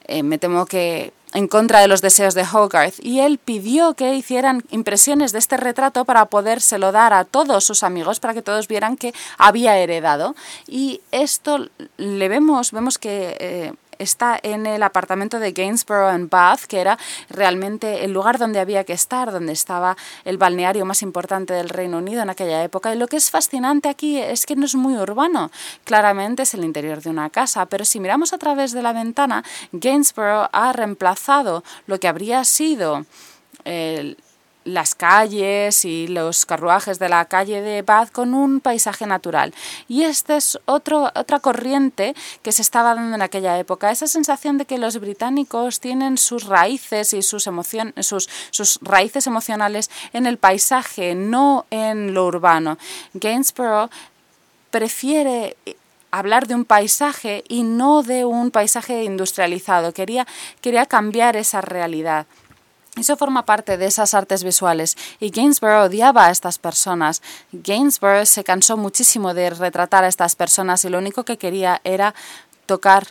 Eh, 0.07 0.23
me 0.23 0.39
temo 0.39 0.67
que 0.67 1.13
en 1.35 1.49
contra 1.49 1.81
de 1.81 1.89
los 1.89 2.03
deseos 2.03 2.35
de 2.35 2.43
Hogarth 2.43 2.97
y 3.03 3.21
él 3.21 3.39
pidió 3.39 3.95
que 3.95 4.15
hicieran 4.15 4.65
impresiones 4.71 5.33
de 5.33 5.39
este 5.39 5.57
retrato 5.57 6.05
para 6.05 6.27
podérselo 6.27 6.93
dar 6.93 7.13
a 7.13 7.25
todos 7.25 7.65
sus 7.65 7.83
amigos 7.83 8.21
para 8.21 8.35
que 8.35 8.43
todos 8.43 8.69
vieran 8.69 8.97
que 8.97 9.15
había 9.39 9.77
heredado. 9.79 10.35
Y 10.67 11.01
esto 11.11 11.69
le 11.97 12.29
vemos 12.29 12.73
vemos 12.73 12.99
que 12.99 13.37
eh, 13.41 13.73
está 14.03 14.39
en 14.43 14.67
el 14.67 14.83
apartamento 14.83 15.39
de 15.39 15.53
Gainsborough 15.53 16.15
en 16.15 16.29
Bath, 16.29 16.63
que 16.63 16.81
era 16.81 16.99
realmente 17.29 18.05
el 18.05 18.13
lugar 18.13 18.39
donde 18.39 18.61
había 18.61 18.85
que 18.85 18.93
estar, 18.93 19.33
donde 19.33 19.53
estaba 19.53 19.97
el 20.25 20.39
balneario 20.39 20.85
más 20.85 21.03
importante 21.03 21.55
del 21.55 21.69
Reino 21.69 21.99
Unido 21.99 22.23
en 22.23 22.31
aquella 22.31 22.63
época. 22.63 22.95
Y 22.95 22.99
lo 22.99 23.09
que 23.09 23.17
es 23.17 23.31
fascinante 23.31 23.89
aquí 23.89 24.19
es 24.19 24.47
que 24.47 24.57
no 24.57 24.67
es 24.67 24.75
muy 24.75 24.95
urbano, 24.97 25.51
claramente 25.85 26.43
es 26.43 26.55
el 26.55 26.65
interior 26.65 27.03
de 27.03 27.11
una 27.11 27.31
casa, 27.31 27.67
pero 27.67 27.85
si 27.85 28.01
miramos 28.01 28.33
a 28.33 28.39
través 28.39 28.73
de 28.73 28.83
la 28.83 28.93
ventana, 28.93 29.45
Gainsborough 29.73 30.49
ha 30.53 30.73
reemplazado 30.73 31.65
lo 31.87 31.99
que 31.99 32.09
habría 32.09 32.45
sido 32.45 33.07
el 33.65 34.17
las 34.65 34.95
calles 34.95 35.85
y 35.85 36.07
los 36.09 36.47
carruajes 36.47 36.99
de 36.99 37.09
la 37.09 37.25
calle 37.25 37.61
de 37.61 37.83
Bath 37.83 38.13
con 38.13 38.35
un 38.35 38.61
paisaje 38.61 39.07
natural. 39.07 39.55
Y 39.89 40.03
esta 40.05 40.37
es 40.37 40.59
otro, 40.65 41.11
otra 41.15 41.41
corriente 41.41 42.15
que 42.43 42.53
se 42.53 42.63
estaba 42.63 42.95
dando 42.95 43.15
en 43.15 43.23
aquella 43.23 43.59
época, 43.59 43.91
esa 43.91 44.07
sensación 44.07 44.59
de 44.59 44.65
que 44.65 44.79
los 44.79 44.99
británicos 45.01 45.81
tienen 45.81 46.19
sus 46.19 46.47
raíces 46.47 47.13
y 47.13 47.23
sus, 47.23 47.47
emociones, 47.47 48.07
sus, 48.07 48.29
sus 48.51 48.79
raíces 48.83 49.27
emocionales 49.27 49.91
en 50.13 50.27
el 50.27 50.39
paisaje, 50.39 51.15
no 51.15 51.67
en 51.71 52.15
lo 52.15 52.27
urbano. 52.27 52.79
Gainsborough 53.15 53.91
prefiere 54.71 55.57
hablar 56.13 56.47
de 56.47 56.55
un 56.55 56.65
paisaje 56.65 57.43
y 57.49 57.65
no 57.65 58.03
de 58.03 58.25
un 58.25 58.51
paisaje 58.51 59.03
industrializado. 59.03 59.93
Quería, 59.93 60.27
quería 60.61 60.87
cambiar 60.87 61.37
esa 61.37 61.63
realidad. 61.63 62.27
Eso 62.97 63.17
forma 63.17 63.47
parte 63.47 63.79
de 63.79 63.87
esas 63.87 64.13
artes 64.13 64.45
visuales 64.45 64.99
y 65.19 65.31
Gainsborough 65.31 65.87
odiaba 65.87 66.27
a 66.27 66.31
estas 66.31 66.59
personas. 66.59 67.23
Gainsborough 67.53 68.27
se 68.27 68.45
cansó 68.45 68.77
muchísimo 68.77 69.33
de 69.33 69.49
retratar 69.49 70.05
a 70.05 70.09
estas 70.09 70.37
personas 70.37 70.85
y 70.85 70.91
lo 70.91 70.99
único 70.99 71.25
que 71.25 71.39
quería 71.39 71.81
era 71.85 72.15
tocar 72.67 73.09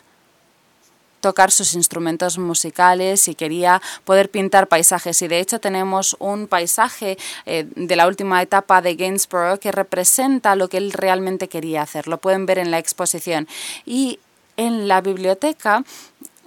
tocar 1.21 1.51
sus 1.51 1.75
instrumentos 1.75 2.37
musicales 2.37 3.27
y 3.27 3.35
quería 3.35 3.81
poder 4.03 4.29
pintar 4.29 4.67
paisajes. 4.67 5.21
Y 5.21 5.27
de 5.27 5.39
hecho 5.39 5.59
tenemos 5.59 6.15
un 6.19 6.47
paisaje 6.47 7.17
eh, 7.45 7.67
de 7.75 7.95
la 7.95 8.07
última 8.07 8.41
etapa 8.41 8.81
de 8.81 8.95
Gainsborough 8.95 9.59
que 9.59 9.71
representa 9.71 10.55
lo 10.55 10.67
que 10.67 10.77
él 10.77 10.91
realmente 10.91 11.47
quería 11.47 11.83
hacer. 11.83 12.07
Lo 12.07 12.17
pueden 12.17 12.45
ver 12.45 12.57
en 12.57 12.71
la 12.71 12.79
exposición. 12.79 13.47
Y 13.85 14.19
en 14.57 14.87
la 14.87 15.01
biblioteca 15.01 15.83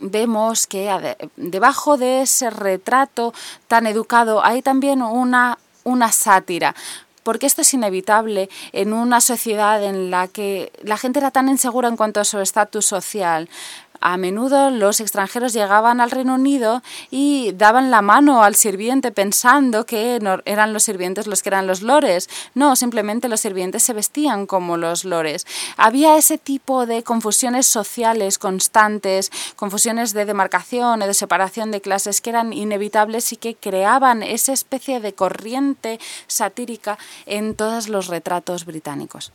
vemos 0.01 0.67
que 0.67 0.91
debajo 1.37 1.97
de 1.97 2.23
ese 2.23 2.51
retrato 2.51 3.33
tan 3.69 3.87
educado 3.87 4.45
hay 4.45 4.63
también 4.63 5.03
una, 5.03 5.59
una 5.85 6.13
sátira 6.13 6.75
porque 7.25 7.47
esto 7.47 7.63
es 7.63 7.75
inevitable 7.75 8.49
en 8.73 8.93
una 8.93 9.21
sociedad 9.21 9.83
en 9.83 10.11
la 10.11 10.29
que 10.29 10.71
la 10.83 10.97
gente 10.97 11.19
era 11.19 11.31
tan 11.31 11.49
insegura 11.49 11.89
en 11.89 11.97
cuanto 11.97 12.21
a 12.21 12.25
su 12.25 12.39
estatus 12.39 12.87
social 12.87 13.49
a 14.05 14.19
menudo 14.19 14.69
los 14.69 15.01
extranjeros 15.01 15.55
llegaban 15.55 15.99
al 15.99 16.11
Reino 16.11 16.35
Unido 16.35 16.83
y 17.11 17.53
daban 17.53 17.91
la 17.91 18.03
mano 18.03 18.45
al 18.45 18.55
sirviente 18.55 19.13
pensando 19.13 19.87
que 19.87 20.21
eran 20.45 20.73
los 20.75 20.83
sirvientes 20.83 21.27
los 21.27 21.43
que 21.43 21.49
eran 21.49 21.67
los 21.67 21.81
lores. 21.81 22.29
No, 22.53 22.77
simplemente 22.77 23.31
los 23.31 23.41
sirvientes 23.41 23.83
se 23.83 23.95
vestían 23.95 24.45
como 24.45 24.77
los 24.77 25.07
lores. 25.07 25.47
Había 25.79 26.19
ese 26.19 26.37
tipo 26.37 26.85
de 26.85 27.03
confusiones 27.03 27.67
sociales 27.67 28.39
constantes, 28.39 29.33
confusiones 29.57 30.13
de 30.13 30.27
demarcación 30.27 31.01
o 31.01 31.07
de 31.07 31.15
separación 31.15 31.71
de 31.71 31.81
clases 31.81 32.21
que 32.21 32.29
eran 32.29 32.53
inevitables 32.53 33.33
y 33.33 33.37
que 33.37 33.55
creaban 33.55 34.23
esa 34.23 34.53
especie 34.53 35.01
de 35.01 35.15
corriente 35.15 35.99
satírica 36.27 36.99
en 37.25 37.55
todos 37.55 37.89
los 37.89 38.09
retratos 38.09 38.67
británicos. 38.67 39.33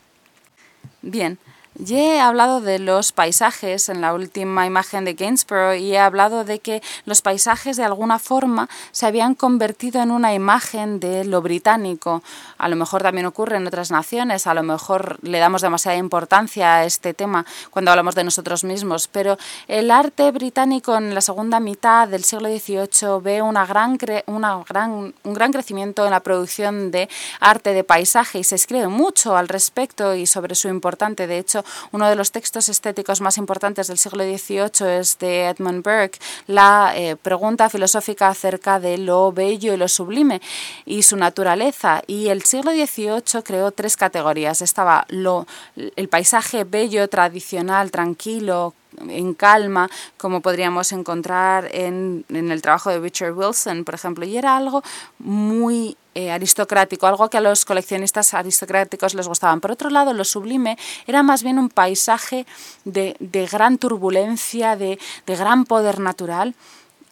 Bien, 1.02 1.40
ya 1.74 1.98
he 1.98 2.20
hablado 2.20 2.60
de 2.60 2.78
los 2.78 3.12
paisajes 3.12 3.88
en 3.88 4.00
la 4.00 4.12
última 4.12 4.66
imagen 4.66 5.04
de 5.04 5.14
Gainsborough 5.14 5.76
y 5.76 5.92
he 5.92 5.98
hablado 5.98 6.44
de 6.44 6.58
que 6.58 6.82
los 7.06 7.22
paisajes 7.22 7.76
de 7.76 7.84
alguna 7.84 8.18
forma 8.18 8.68
se 8.90 9.06
habían 9.06 9.34
convertido 9.34 10.02
en 10.02 10.10
una 10.10 10.34
imagen 10.34 11.00
de 11.00 11.24
lo 11.24 11.40
británico. 11.42 12.22
A 12.58 12.68
lo 12.68 12.76
mejor 12.76 13.02
también 13.02 13.26
ocurre 13.26 13.56
en 13.56 13.66
otras 13.66 13.90
naciones, 13.90 14.46
a 14.46 14.54
lo 14.54 14.62
mejor 14.62 15.18
le 15.22 15.38
damos 15.38 15.62
demasiada 15.62 15.96
importancia 15.96 16.76
a 16.76 16.84
este 16.84 17.14
tema 17.14 17.46
cuando 17.70 17.92
hablamos 17.92 18.14
de 18.14 18.24
nosotros 18.24 18.64
mismos, 18.64 19.08
pero 19.08 19.38
el 19.68 19.90
arte 19.90 20.30
británico 20.32 20.96
en 20.96 21.14
la 21.14 21.20
segunda 21.20 21.60
mitad 21.60 22.08
del 22.08 22.24
siglo 22.24 22.48
XVIII 22.48 23.20
ve 23.22 23.42
una 23.42 23.64
gran 23.64 23.96
una 24.26 24.62
gran, 24.68 25.14
un 25.22 25.34
gran 25.34 25.52
crecimiento 25.52 26.04
en 26.04 26.10
la 26.10 26.20
producción 26.20 26.90
de 26.90 27.08
arte 27.38 27.72
de 27.72 27.84
paisaje 27.84 28.38
y 28.38 28.44
se 28.44 28.56
escribe 28.56 28.88
mucho 28.88 29.36
al 29.36 29.48
respecto 29.48 30.14
y 30.14 30.26
sobre 30.26 30.54
su 30.54 30.68
importante. 30.68 31.26
De 31.26 31.38
hecho, 31.38 31.59
uno 31.92 32.08
de 32.08 32.16
los 32.16 32.32
textos 32.32 32.68
estéticos 32.68 33.20
más 33.20 33.38
importantes 33.38 33.88
del 33.88 33.98
siglo 33.98 34.24
XVIII 34.24 34.98
es 34.98 35.18
de 35.18 35.46
Edmund 35.46 35.82
Burke, 35.82 36.18
la 36.46 36.92
eh, 36.96 37.16
pregunta 37.16 37.70
filosófica 37.70 38.28
acerca 38.28 38.80
de 38.80 38.98
lo 38.98 39.32
bello 39.32 39.74
y 39.74 39.76
lo 39.76 39.88
sublime 39.88 40.40
y 40.84 41.02
su 41.02 41.16
naturaleza. 41.16 42.02
Y 42.06 42.28
el 42.28 42.42
siglo 42.42 42.72
XVIII 42.72 43.42
creó 43.44 43.70
tres 43.70 43.96
categorías. 43.96 44.62
Estaba 44.62 45.04
lo, 45.08 45.46
el 45.76 46.08
paisaje 46.08 46.64
bello, 46.64 47.08
tradicional, 47.08 47.90
tranquilo, 47.90 48.74
en 49.08 49.34
calma, 49.34 49.88
como 50.16 50.40
podríamos 50.40 50.92
encontrar 50.92 51.68
en, 51.72 52.24
en, 52.28 52.50
el 52.50 52.62
trabajo 52.62 52.90
de 52.90 52.98
Richard 52.98 53.32
Wilson, 53.32 53.84
por 53.84 53.94
ejemplo, 53.94 54.24
y 54.24 54.36
era 54.36 54.56
algo 54.56 54.82
muy 55.18 55.96
eh, 56.14 56.32
aristocrático, 56.32 57.06
algo 57.06 57.30
que 57.30 57.36
a 57.36 57.40
los 57.40 57.64
coleccionistas 57.64 58.34
aristocráticos 58.34 59.14
les 59.14 59.28
gustaban. 59.28 59.60
Por 59.60 59.70
otro 59.70 59.90
lado, 59.90 60.12
lo 60.12 60.24
sublime 60.24 60.76
era 61.06 61.22
más 61.22 61.42
bien 61.42 61.58
un 61.58 61.68
paisaje 61.68 62.46
de, 62.84 63.16
de 63.20 63.46
gran 63.46 63.78
turbulencia, 63.78 64.74
de, 64.76 64.98
de 65.26 65.36
gran 65.36 65.64
poder 65.64 66.00
natural 66.00 66.54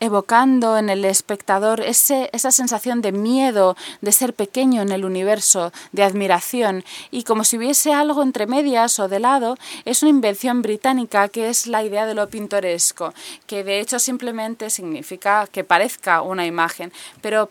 evocando 0.01 0.79
en 0.79 0.91
el 0.91 1.05
espectador 1.05 1.81
ese, 1.81 2.31
esa 2.33 2.51
sensación 2.51 3.03
de 3.03 3.13
miedo, 3.13 3.77
de 4.01 4.13
ser 4.13 4.35
pequeño 4.35 4.83
en 4.83 4.93
el 4.93 5.05
universo, 5.05 5.73
de 5.93 6.03
admiración, 6.03 6.85
y 7.11 7.25
como 7.25 7.45
si 7.45 7.59
hubiese 7.59 7.93
algo 7.93 8.23
entre 8.23 8.47
medias 8.47 8.99
o 8.99 9.09
de 9.09 9.21
lado, 9.21 9.57
es 9.85 10.03
una 10.03 10.11
invención 10.11 10.63
británica 10.63 11.29
que 11.29 11.49
es 11.49 11.67
la 11.67 11.83
idea 11.83 12.07
de 12.07 12.15
lo 12.15 12.29
pintoresco, 12.29 13.15
que 13.47 13.65
de 13.65 13.81
hecho 13.81 13.99
simplemente 13.99 14.71
significa 14.71 15.47
que 15.51 15.65
parezca 15.65 16.23
una 16.23 16.47
imagen, 16.47 16.93
pero, 17.21 17.51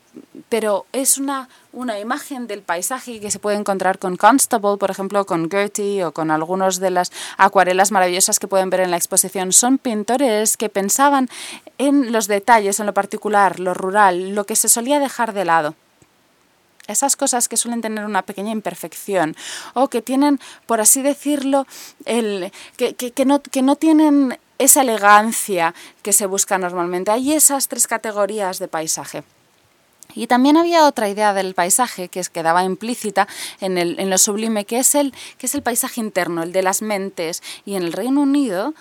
pero 0.49 0.85
es 0.93 1.17
una 1.17 1.49
una 1.77 1.99
imagen 1.99 2.47
del 2.47 2.63
paisaje 2.63 3.19
que 3.19 3.29
se 3.29 3.37
puede 3.37 3.55
encontrar 3.55 3.99
con 3.99 4.17
Constable, 4.17 4.77
por 4.77 4.89
ejemplo, 4.89 5.25
con 5.27 5.49
Gertie 5.49 6.03
o 6.03 6.11
con 6.11 6.31
algunos 6.31 6.79
de 6.79 6.89
las 6.89 7.11
acuarelas 7.37 7.91
maravillosas 7.91 8.39
que 8.39 8.47
pueden 8.47 8.71
ver 8.71 8.79
en 8.79 8.89
la 8.89 8.97
exposición. 8.97 9.53
Son 9.53 9.77
pintores 9.77 10.57
que 10.57 10.69
pensaban 10.69 11.29
en 11.77 12.11
los 12.11 12.27
detalles, 12.27 12.79
en 12.79 12.87
lo 12.87 12.95
particular, 12.95 13.59
lo 13.59 13.75
rural, 13.75 14.33
lo 14.33 14.45
que 14.45 14.55
se 14.55 14.69
solía 14.69 14.99
dejar 14.99 15.33
de 15.33 15.45
lado 15.45 15.75
esas 16.87 17.17
cosas 17.17 17.49
que 17.49 17.57
suelen 17.57 17.81
tener 17.81 18.05
una 18.05 18.21
pequeña 18.21 18.53
imperfección 18.53 19.35
o 19.73 19.89
que 19.89 20.01
tienen, 20.01 20.39
por 20.65 20.79
así 20.79 21.01
decirlo, 21.01 21.67
que, 22.05 23.25
no, 23.25 23.41
que 23.41 23.61
no 23.61 23.75
tienen 23.75 24.39
esa 24.57 24.83
elegancia 24.83 25.75
que 26.01 26.13
se 26.13 26.27
busca 26.27 26.57
normalmente. 26.57 27.11
Hay 27.11 27.33
esas 27.33 27.67
tres 27.67 27.87
categorías 27.87 28.59
de 28.59 28.69
paisaje. 28.69 29.25
Y 30.17 30.27
también 30.27 30.58
había 30.58 30.86
otra 30.86 31.10
idea 31.10 31.34
del 31.34 31.53
paisaje 31.53 32.10
que 32.10 32.21
quedaba 32.23 32.63
implícita 32.63 33.27
en, 33.60 33.77
el, 33.77 33.99
en 33.99 34.10
lo 34.10 34.17
sublime, 34.17 34.65
que 34.65 34.80
es, 34.80 34.95
el, 34.95 35.13
que 35.38 35.45
es 35.45 35.53
el 35.53 35.62
paisaje 35.62 36.01
interno, 36.01 36.41
el 36.41 36.51
de 36.51 36.63
las 36.63 36.82
mentes. 36.82 37.43
Y 37.65 37.75
en 37.75 37.84
el 37.84 37.93
Reino 37.93 38.21
Unido 38.21 38.73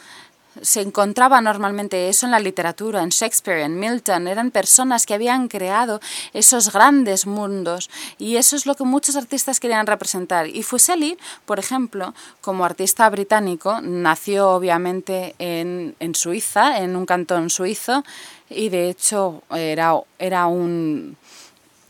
se 0.62 0.81
encontraba 0.81 1.40
normalmente 1.40 2.09
eso 2.09 2.27
en 2.27 2.33
la 2.33 2.40
literatura, 2.40 3.03
en 3.03 3.11
Shakespeare, 3.11 3.61
en 3.61 3.79
Milton, 3.79 4.29
eran 4.29 4.51
personas 4.51 5.07
que 5.07 5.14
habían 5.14 5.49
creado 5.49 6.01
esos 6.33 6.72
grandes 6.72 7.27
mundos 7.27 7.90
y 8.18 8.37
eso 8.37 8.57
es 8.57 8.66
lo 8.66 8.75
que 8.75 8.85
muchos 8.85 9.16
artistas 9.16 9.61
querían 9.61 9.87
representar. 9.87 10.46
Y 10.49 10.62
Fuseli, 10.62 11.18
por 11.44 11.59
ejemplo, 11.59 12.14
como 12.40 12.64
artista 12.64 13.09
británico, 13.11 13.81
nació 13.83 14.51
obviamente 14.51 15.35
en, 15.38 15.94
en 16.01 16.14
Suiza, 16.14 16.79
en 16.79 16.96
un 16.96 17.07
cantón 17.07 17.51
suizo, 17.51 18.05
y 18.49 18.68
de 18.68 18.88
hecho 18.88 19.42
era, 19.51 19.94
era 20.18 20.46
un 20.46 21.16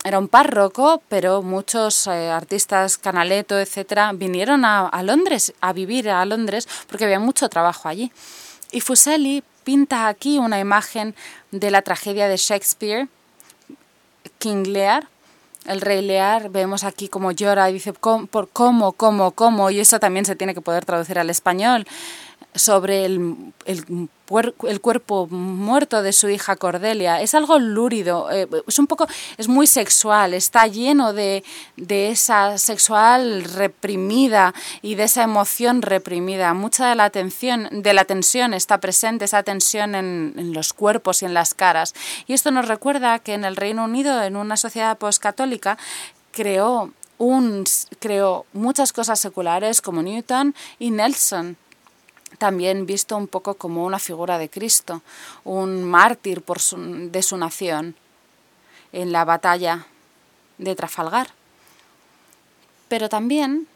era 0.07 0.19
un 0.19 0.29
párroco, 0.29 1.01
pero 1.09 1.41
muchos 1.41 2.07
eh, 2.07 2.29
artistas, 2.29 2.97
Canaletto, 2.97 3.59
etcétera, 3.59 4.13
vinieron 4.13 4.63
a, 4.63 5.03
Londres, 5.03 5.53
a 5.59 5.73
vivir 5.73 6.09
a 6.09 6.23
Londres, 6.25 6.67
porque 6.87 7.03
había 7.03 7.19
mucho 7.19 7.49
trabajo 7.49 7.89
allí. 7.89 8.11
Y 8.71 8.79
Fuseli 8.79 9.43
pinta 9.65 10.07
aquí 10.07 10.37
una 10.37 10.59
imagen 10.59 11.13
de 11.51 11.71
la 11.71 11.81
tragedia 11.81 12.29
de 12.29 12.37
Shakespeare, 12.37 13.09
King 14.39 14.63
Lear, 14.67 15.09
el 15.65 15.81
rey 15.81 16.01
Lear, 16.01 16.49
vemos 16.49 16.85
aquí 16.85 17.09
cómo 17.09 17.33
llora 17.33 17.69
y 17.69 17.73
dice 17.73 17.91
por 17.91 18.47
cómo, 18.49 18.93
cómo, 18.93 19.31
cómo, 19.31 19.69
y 19.69 19.81
eso 19.81 19.99
también 19.99 20.25
se 20.25 20.37
tiene 20.37 20.53
que 20.53 20.61
poder 20.61 20.85
traducir 20.85 21.19
al 21.19 21.29
español 21.29 21.85
sobre 22.57 23.05
el, 23.05 23.53
el, 23.65 24.09
el, 24.67 24.81
cuerpo 24.81 25.27
muerto 25.27 26.01
de 26.01 26.13
su 26.13 26.29
hija 26.29 26.55
Cordelia. 26.55 27.21
Es 27.21 27.33
algo 27.33 27.59
lúrido, 27.59 28.29
eh, 28.31 28.47
es 28.67 28.79
un 28.79 28.87
poco, 28.87 29.07
es 29.37 29.47
muy 29.47 29.67
sexual, 29.67 30.33
está 30.33 30.67
lleno 30.67 31.13
de, 31.13 31.43
de, 31.75 32.09
esa 32.09 32.57
sexual 32.57 33.43
reprimida 33.43 34.53
y 34.81 34.95
de 34.95 35.03
esa 35.03 35.23
emoción 35.23 35.81
reprimida. 35.81 36.53
Mucha 36.53 36.89
de 36.89 36.95
la 36.95 37.05
atención, 37.05 37.69
de 37.71 37.93
la 37.93 38.05
tensión 38.05 38.53
está 38.53 38.79
presente, 38.79 39.25
esa 39.25 39.43
tensión 39.43 39.95
en, 39.95 40.33
en 40.37 40.53
los 40.53 40.73
cuerpos 40.73 41.21
y 41.21 41.25
en 41.25 41.33
las 41.33 41.53
caras. 41.53 41.93
Y 42.27 42.33
esto 42.33 42.51
nos 42.51 42.67
recuerda 42.67 43.19
que 43.19 43.33
en 43.33 43.45
el 43.45 43.55
Reino 43.55 43.83
Unido, 43.83 44.23
en 44.23 44.35
una 44.35 44.57
sociedad 44.57 44.97
postcatólica, 44.97 45.77
creó 46.31 46.91
un, 47.17 47.63
creó 47.99 48.45
muchas 48.53 48.93
cosas 48.93 49.19
seculares 49.19 49.81
como 49.81 50.01
Newton 50.01 50.55
y 50.79 50.91
Nelson 50.91 51.57
también 52.37 52.85
visto 52.85 53.17
un 53.17 53.27
poco 53.27 53.55
como 53.55 53.85
una 53.85 53.99
figura 53.99 54.37
de 54.37 54.49
Cristo, 54.49 55.01
un 55.43 55.83
mártir 55.83 56.41
por 56.41 56.59
de 56.59 57.21
su 57.21 57.37
nación 57.37 57.95
en 58.91 59.11
la 59.11 59.25
batalla 59.25 59.87
de 60.57 60.75
Trafalgar. 60.75 61.29
Pero 62.87 63.09
también 63.09 63.67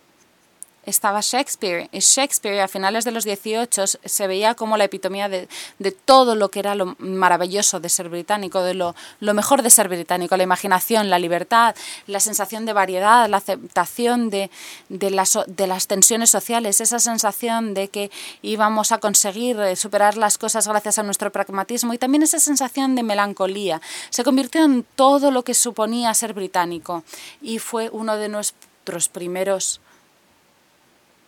estaba 0.92 1.22
Shakespeare. 1.22 1.90
Y 1.92 2.00
Shakespeare 2.00 2.62
a 2.62 2.68
finales 2.68 3.04
de 3.04 3.12
los 3.12 3.24
18 3.24 3.86
se 3.88 4.28
veía 4.28 4.54
como 4.54 4.78
la 4.78 4.84
epitomía 4.84 5.28
de, 5.28 5.48
de 5.80 5.92
todo 5.92 6.36
lo 6.36 6.50
que 6.50 6.60
era 6.60 6.76
lo 6.76 6.96
maravilloso 7.00 7.80
de 7.80 7.90
ser 7.90 8.10
británico, 8.10 8.62
de 8.62 8.76
lo, 8.76 8.96
lo 9.20 9.34
mejor 9.34 9.64
de 9.64 9.70
ser 9.70 9.90
británico, 9.90 10.38
la 10.38 10.44
imaginación, 10.44 11.10
la 11.10 11.18
libertad, 11.18 11.76
la 12.08 12.20
sensación 12.20 12.66
de 12.66 12.74
variedad, 12.74 13.28
la 13.28 13.38
aceptación 13.38 14.30
de, 14.30 14.52
de, 14.90 15.10
las, 15.10 15.38
de 15.48 15.68
las 15.68 15.88
tensiones 15.88 16.30
sociales, 16.30 16.82
esa 16.82 17.00
sensación 17.00 17.74
de 17.74 17.88
que 17.88 18.12
íbamos 18.42 18.92
a 18.92 19.00
conseguir 19.00 19.60
eh, 19.60 19.76
superar 19.76 20.18
las 20.18 20.38
cosas 20.38 20.68
gracias 20.68 21.00
a 21.00 21.04
nuestro 21.04 21.32
pragmatismo 21.32 21.94
y 21.94 21.98
también 21.98 22.24
esa 22.24 22.40
sensación 22.40 22.96
de 22.96 23.04
melancolía. 23.04 23.82
Se 24.10 24.24
convirtió 24.24 24.64
en 24.64 24.84
todo 24.96 25.32
lo 25.32 25.44
que 25.44 25.54
suponía 25.54 26.14
ser 26.14 26.34
británico 26.34 27.04
y 27.42 27.60
fue 27.60 27.90
uno 27.92 28.18
de 28.18 28.30
nuestros 28.30 29.10
primeros 29.10 29.82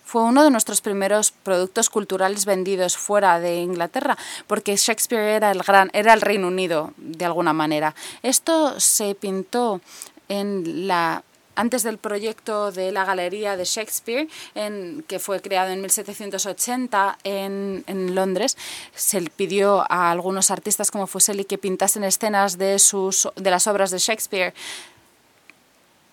fue 0.04 0.24
uno 0.24 0.44
de 0.44 0.52
nuestros 0.52 0.82
primeros 0.82 1.32
productos 1.32 1.90
culturales 1.90 2.46
vendidos 2.46 2.98
fuera 2.98 3.40
de 3.40 3.62
Inglaterra, 3.62 4.18
porque 4.48 4.76
Shakespeare 4.76 5.36
era 5.36 5.52
el 5.52 5.64
gran, 5.64 5.90
era 5.94 6.14
el 6.14 6.22
Reino 6.22 6.48
Unido 6.48 6.94
de 6.98 7.26
alguna 7.26 7.54
manera. 7.54 7.96
Esto 8.22 8.80
se 8.80 9.16
pintó 9.16 9.82
en 10.30 10.88
la 10.88 11.24
antes 11.56 11.84
del 11.84 11.98
proyecto 11.98 12.72
de 12.72 12.92
la 12.92 13.06
Galería 13.06 13.56
de 13.58 13.66
Shakespeare, 13.66 14.28
en, 14.56 15.04
que 15.08 15.20
fue 15.20 15.42
creado 15.42 15.72
en 15.72 15.82
1780 15.82 17.20
en, 17.24 17.84
en, 17.88 18.16
Londres, 18.16 18.58
se 18.96 19.22
pidió 19.22 19.86
a 19.90 20.12
algunos 20.12 20.52
artistas 20.52 20.92
como 20.92 21.08
Fuseli 21.08 21.46
que 21.46 21.58
pintasen 21.58 22.04
escenas 22.04 22.58
de, 22.58 22.80
sus, 22.80 23.30
de 23.36 23.52
las 23.52 23.68
obras 23.68 23.92
de 23.92 24.00
Shakespeare 24.00 24.54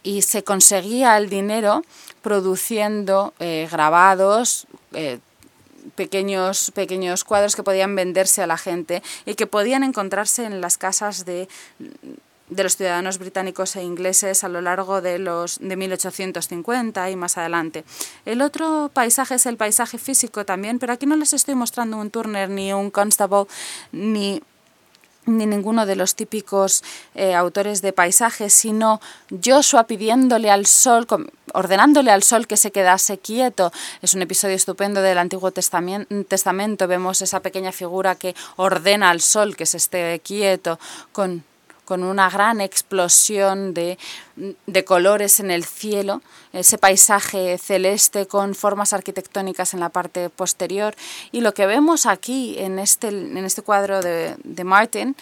y 0.03 0.23
se 0.23 0.45
conseguía 0.45 1.17
el 1.17 1.29
dinero 1.29 1.83
produciendo 2.23 3.33
eh, 3.39 3.69
grabados, 3.71 4.67
eh, 4.93 5.19
pequeños, 5.95 6.71
pequeños 6.75 7.25
cuadros 7.25 7.57
que 7.57 7.63
podían 7.63 7.95
venderse 7.95 8.43
a 8.43 8.47
la 8.47 8.59
gente 8.59 9.03
y 9.25 9.35
que 9.35 9.47
podían 9.47 9.83
encontrarse 9.83 10.45
en 10.45 10.61
las 10.61 10.79
casas 10.79 11.25
de, 11.25 11.49
de 12.51 12.63
los 12.63 12.77
ciudadanos 12.77 13.19
británicos 13.19 13.77
e 13.77 13.83
ingleses 13.83 14.45
a 14.45 14.49
lo 14.49 14.61
largo 14.61 15.01
de 15.01 15.19
los 15.19 15.59
de 15.61 15.77
1850 15.77 17.11
y 17.11 17.17
más 17.17 17.39
adelante. 17.39 17.85
El 18.27 18.43
otro 18.43 18.91
paisaje 18.93 19.37
es 19.37 19.47
el 19.47 19.57
paisaje 19.57 19.99
físico 19.99 20.45
también, 20.45 20.79
pero 20.79 20.93
aquí 20.93 21.07
no 21.07 21.17
les 21.17 21.33
estoy 21.33 21.55
mostrando 21.55 21.97
un 21.97 22.11
Turner 22.11 22.51
ni 22.51 22.73
un 22.73 22.91
Constable 22.91 23.47
ni 23.93 24.43
ni 25.27 25.47
ninguno 25.47 25.87
de 25.87 25.97
los 25.97 26.15
típicos 26.15 26.83
eh, 27.15 27.35
autores 27.35 27.83
de 27.83 27.93
paisajes, 27.93 28.53
sino 28.53 29.01
Joshua 29.45 29.85
pidiéndole 29.85 30.51
al 30.51 30.67
sol, 30.67 31.07
ordenándole 31.53 32.11
al 32.11 32.23
sol 32.23 32.47
que 32.47 32.57
se 32.57 32.71
quedase 32.71 33.19
quieto. 33.19 33.73
Es 34.03 34.15
un 34.15 34.23
episodio 34.23 34.57
estupendo 34.57 35.03
del 35.03 35.19
Antiguo 35.19 35.51
Testamento. 35.51 36.89
Vemos 36.89 37.23
esa 37.23 37.41
pequeña 37.41 37.73
figura 37.73 38.15
que 38.15 38.35
ordena 38.57 39.11
al 39.11 39.21
sol 39.21 39.57
que 39.57 39.67
se 39.67 39.77
esté 39.77 40.21
quieto 40.25 40.79
con 41.13 41.45
con 41.91 42.05
una 42.05 42.31
gran 42.31 42.61
explosión 42.61 43.75
de, 43.75 43.99
de, 44.37 44.85
colores 44.85 45.41
en 45.41 45.51
el 45.51 45.65
cielo, 45.65 46.23
ese 46.53 46.79
paisaje 46.79 47.59
celeste 47.59 48.29
con 48.29 48.55
formas 48.55 48.93
arquitectónicas 48.93 49.75
en 49.75 49.81
la 49.81 49.89
parte 49.89 50.31
posterior. 50.31 50.95
Y 51.33 51.41
lo 51.41 51.53
que 51.53 51.67
vemos 51.67 52.07
aquí 52.07 52.55
en 52.61 52.79
este, 52.79 53.09
en 53.09 53.39
este 53.39 53.63
cuadro 53.63 54.03
de, 54.03 54.37
de 54.45 54.63
Martin, 54.63 55.17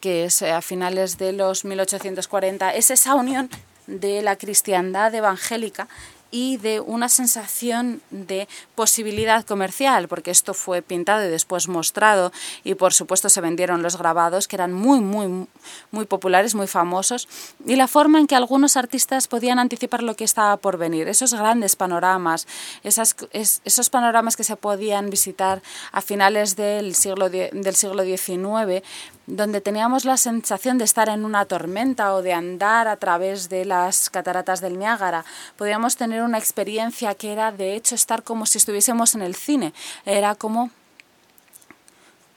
que 0.00 0.24
es 0.24 0.42
a 0.42 0.60
finales 0.60 1.16
de 1.16 1.32
los 1.32 1.64
1840, 1.64 2.74
es 2.74 2.90
esa 2.90 3.14
unión 3.14 3.48
de 3.86 4.20
la 4.20 4.36
cristiandad 4.36 5.14
evangélica 5.14 5.88
y 6.30 6.56
de 6.58 6.80
una 6.80 7.08
sensación 7.08 8.02
de 8.10 8.48
posibilidad 8.74 9.44
comercial, 9.44 10.08
porque 10.08 10.30
esto 10.30 10.54
fue 10.54 10.82
pintado 10.82 11.26
y 11.26 11.30
después 11.30 11.68
mostrado 11.68 12.32
y 12.64 12.74
por 12.74 12.92
supuesto 12.94 13.28
se 13.28 13.40
vendieron 13.40 13.82
los 13.82 13.96
grabados 13.96 14.46
que 14.46 14.56
eran 14.56 14.72
muy, 14.72 15.00
muy, 15.00 15.46
muy 15.90 16.06
populares, 16.06 16.54
muy 16.54 16.66
famosos, 16.66 17.28
y 17.66 17.76
la 17.76 17.88
forma 17.88 18.18
en 18.18 18.26
que 18.26 18.36
algunos 18.36 18.76
artistas 18.76 19.28
podían 19.28 19.58
anticipar 19.58 20.02
lo 20.02 20.14
que 20.14 20.24
estaba 20.24 20.56
por 20.56 20.78
venir, 20.78 21.08
esos 21.08 21.34
grandes 21.34 21.76
panoramas, 21.76 22.46
esas, 22.82 23.16
esos 23.32 23.90
panoramas 23.90 24.36
que 24.36 24.44
se 24.44 24.56
podían 24.56 25.10
visitar 25.10 25.62
a 25.92 26.00
finales 26.00 26.56
del 26.56 26.94
siglo, 26.94 27.28
del 27.30 27.74
siglo 27.74 28.04
XIX, 28.04 28.82
donde 29.30 29.60
teníamos 29.60 30.04
la 30.04 30.16
sensación 30.16 30.78
de 30.78 30.84
estar 30.84 31.08
en 31.08 31.24
una 31.24 31.44
tormenta 31.44 32.14
o 32.14 32.22
de 32.22 32.32
andar 32.32 32.88
a 32.88 32.96
través 32.96 33.48
de 33.48 33.64
las 33.64 34.10
cataratas 34.10 34.60
del 34.60 34.78
Niágara. 34.78 35.24
Podíamos 35.56 35.96
tener 35.96 36.22
una 36.22 36.38
experiencia 36.38 37.14
que 37.14 37.32
era 37.32 37.52
de 37.52 37.74
hecho 37.74 37.94
estar 37.94 38.22
como 38.22 38.46
si 38.46 38.58
estuviésemos 38.58 39.14
en 39.14 39.22
el 39.22 39.34
cine. 39.34 39.72
Era 40.04 40.34
como 40.34 40.70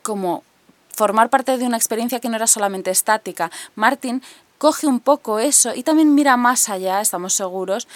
como 0.02 0.44
formar 0.94 1.30
parte 1.30 1.58
de 1.58 1.66
una 1.66 1.78
experiencia 1.78 2.20
que 2.20 2.30
no 2.30 2.36
era 2.36 2.48
solamente 2.48 2.92
estática. 2.92 3.50
Martin 3.76 4.22
coge 4.58 4.86
un 4.86 5.00
poco 5.00 5.40
eso 5.40 5.74
y 5.74 5.84
también 5.84 6.14
mira 6.14 6.38
más 6.38 6.70
allá, 6.70 7.02
estamos 7.02 7.34
seguros, 7.34 7.88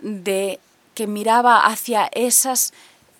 de 0.00 0.58
que 0.94 1.06
miraba 1.06 1.66
hacia 1.66 2.08
esas 2.12 2.72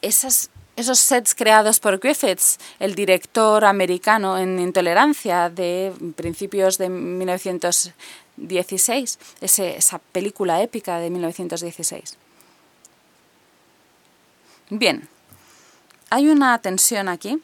esas 0.03 0.51
esos 0.83 0.99
sets 0.99 1.35
creados 1.35 1.81
por 1.81 1.99
Griffiths, 1.99 2.59
el 2.79 2.95
director 2.95 3.65
americano 3.65 4.37
en 4.39 4.59
Intolerancia 4.59 5.49
de 5.49 5.95
principios 6.17 6.77
de 6.79 6.89
1916, 6.89 9.19
ese, 9.41 9.77
esa 9.77 9.99
película 9.99 10.63
épica 10.63 10.99
de 10.99 11.11
1916. 11.11 12.17
Bien, 14.71 15.09
hay 16.11 16.29
una 16.29 16.59
tensión 16.59 17.09
aquí 17.09 17.41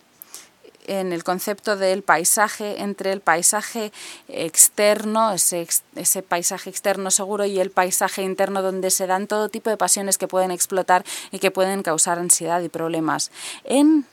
en 0.88 1.12
el 1.12 1.22
concepto 1.22 1.76
del 1.76 2.02
paisaje 2.02 2.82
entre 2.82 3.12
el 3.12 3.20
paisaje 3.20 3.92
externo, 4.28 5.32
ese, 5.32 5.68
ese 5.94 6.22
paisaje 6.22 6.70
externo 6.70 7.10
seguro, 7.10 7.44
y 7.44 7.60
el 7.60 7.70
paisaje 7.70 8.22
interno 8.22 8.62
donde 8.62 8.90
se 8.90 9.06
dan 9.06 9.26
todo 9.26 9.48
tipo 9.48 9.70
de 9.70 9.76
pasiones 9.76 10.18
que 10.18 10.26
pueden 10.26 10.50
explotar 10.50 11.04
y 11.30 11.38
que 11.38 11.50
pueden 11.50 11.82
causar 11.82 12.18
ansiedad 12.18 12.60
y 12.62 12.68
problemas. 12.68 13.30
En, 13.64 14.06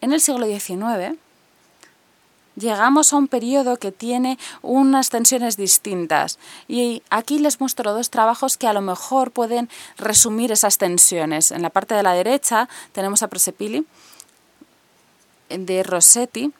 en 0.00 0.12
el 0.12 0.20
siglo 0.20 0.46
XIX, 0.46 1.18
llegamos 2.56 3.12
a 3.12 3.16
un 3.16 3.28
periodo 3.28 3.78
que 3.78 3.92
tiene 3.92 4.38
unas 4.62 5.10
tensiones 5.10 5.56
distintas. 5.56 6.38
Y 6.68 7.02
aquí 7.10 7.38
les 7.38 7.60
muestro 7.60 7.92
dos 7.92 8.10
trabajos 8.10 8.56
que 8.56 8.66
a 8.66 8.72
lo 8.72 8.80
mejor 8.80 9.30
pueden 9.30 9.68
resumir 9.96 10.52
esas 10.52 10.78
tensiones. 10.78 11.50
En 11.50 11.62
la 11.62 11.70
parte 11.70 11.94
de 11.94 12.02
la 12.02 12.12
derecha 12.12 12.68
tenemos 12.92 13.22
a 13.22 13.28
Prosepili, 13.28 13.86
de 15.58 15.82
Rossetti, 15.82 16.52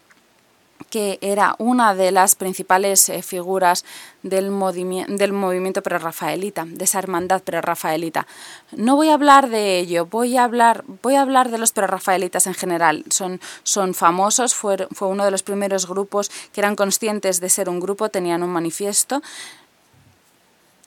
que 0.90 1.18
era 1.22 1.56
una 1.58 1.94
de 1.94 2.12
las 2.12 2.36
principales 2.36 3.08
eh, 3.08 3.22
figuras 3.22 3.84
del, 4.22 4.52
del 5.08 5.32
movimiento 5.32 5.82
prerrafaelita, 5.82 6.64
de 6.66 6.84
esa 6.84 6.98
hermandad 6.98 7.42
prerrafaelita. 7.42 8.26
No 8.72 8.94
voy 8.96 9.08
a 9.08 9.14
hablar 9.14 9.48
de 9.48 9.78
ello, 9.78 10.06
voy 10.06 10.36
a 10.36 10.44
hablar, 10.44 10.84
voy 11.02 11.16
a 11.16 11.22
hablar 11.22 11.50
de 11.50 11.58
los 11.58 11.72
prerrafaelitas 11.72 12.46
en 12.46 12.54
general. 12.54 13.04
Son, 13.10 13.40
son 13.64 13.94
famosos, 13.94 14.54
fue, 14.54 14.86
fue 14.92 15.08
uno 15.08 15.24
de 15.24 15.30
los 15.30 15.42
primeros 15.42 15.88
grupos 15.88 16.30
que 16.52 16.60
eran 16.60 16.76
conscientes 16.76 17.40
de 17.40 17.48
ser 17.48 17.68
un 17.68 17.80
grupo, 17.80 18.08
tenían 18.08 18.42
un 18.42 18.50
manifiesto 18.50 19.20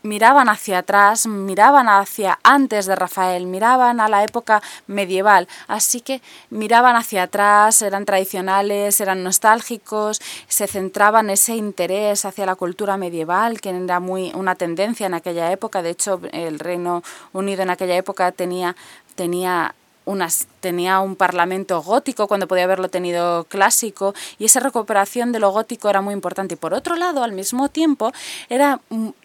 miraban 0.04 0.50
hacia 0.50 0.80
atrás, 0.80 1.28
miraban 1.28 1.90
hacia 1.90 2.40
antes 2.44 2.86
de 2.86 2.96
Rafael, 2.96 3.46
miraban 3.46 4.00
a 4.00 4.08
la 4.08 4.24
época 4.24 4.62
medieval, 4.88 5.48
así 5.68 6.02
que 6.02 6.22
miraban 6.50 6.96
hacia 6.96 7.24
atrás, 7.24 7.82
eran 7.82 8.06
tradicionales, 8.06 9.02
eran 9.02 9.24
nostálgicos, 9.24 10.22
se 10.48 10.68
centraban 10.68 11.30
ese 11.30 11.56
interés 11.56 12.26
hacia 12.26 12.46
la 12.46 12.56
cultura 12.56 12.98
medieval, 12.98 13.62
que 13.62 13.70
era 13.70 14.00
muy 14.00 14.32
una 14.36 14.56
tendencia 14.56 15.08
en 15.08 15.14
aquella 15.14 15.52
época, 15.52 15.82
de 15.82 15.92
hecho 15.92 16.22
el 16.32 16.60
Reino 16.60 17.04
Unido 17.34 17.64
en 17.64 17.70
aquella 17.70 17.96
época 17.96 18.32
tenía 18.32 18.76
tenía 19.18 19.74
unas, 20.08 20.48
tenía 20.62 21.00
un 21.02 21.16
parlamento 21.16 21.82
gótico 21.84 22.28
cuando 22.28 22.48
podía 22.48 22.64
haberlo 22.64 22.90
tenido 22.90 23.44
clásico 23.44 24.16
y 24.40 24.46
esa 24.46 24.62
recuperación 24.62 25.32
de 25.32 25.40
lo 25.40 25.52
gótico 25.52 25.90
era 25.90 26.02
muy 26.02 26.14
importante. 26.14 26.56
Y 26.56 26.58
por 26.58 26.74
otro 26.74 26.96
lado, 26.96 27.24
al 27.24 27.34
mismo 27.34 27.70
tiempo, 27.70 28.14
era 28.50 28.80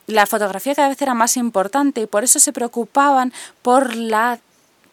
la 0.06 0.26
fotografía 0.26 0.74
cada 0.74 0.88
vez 0.88 1.00
era 1.00 1.14
más 1.14 1.36
importante 1.36 2.02
y 2.02 2.06
por 2.06 2.24
eso 2.24 2.40
se 2.40 2.52
preocupaban 2.52 3.32
por 3.62 3.94
la 3.94 4.40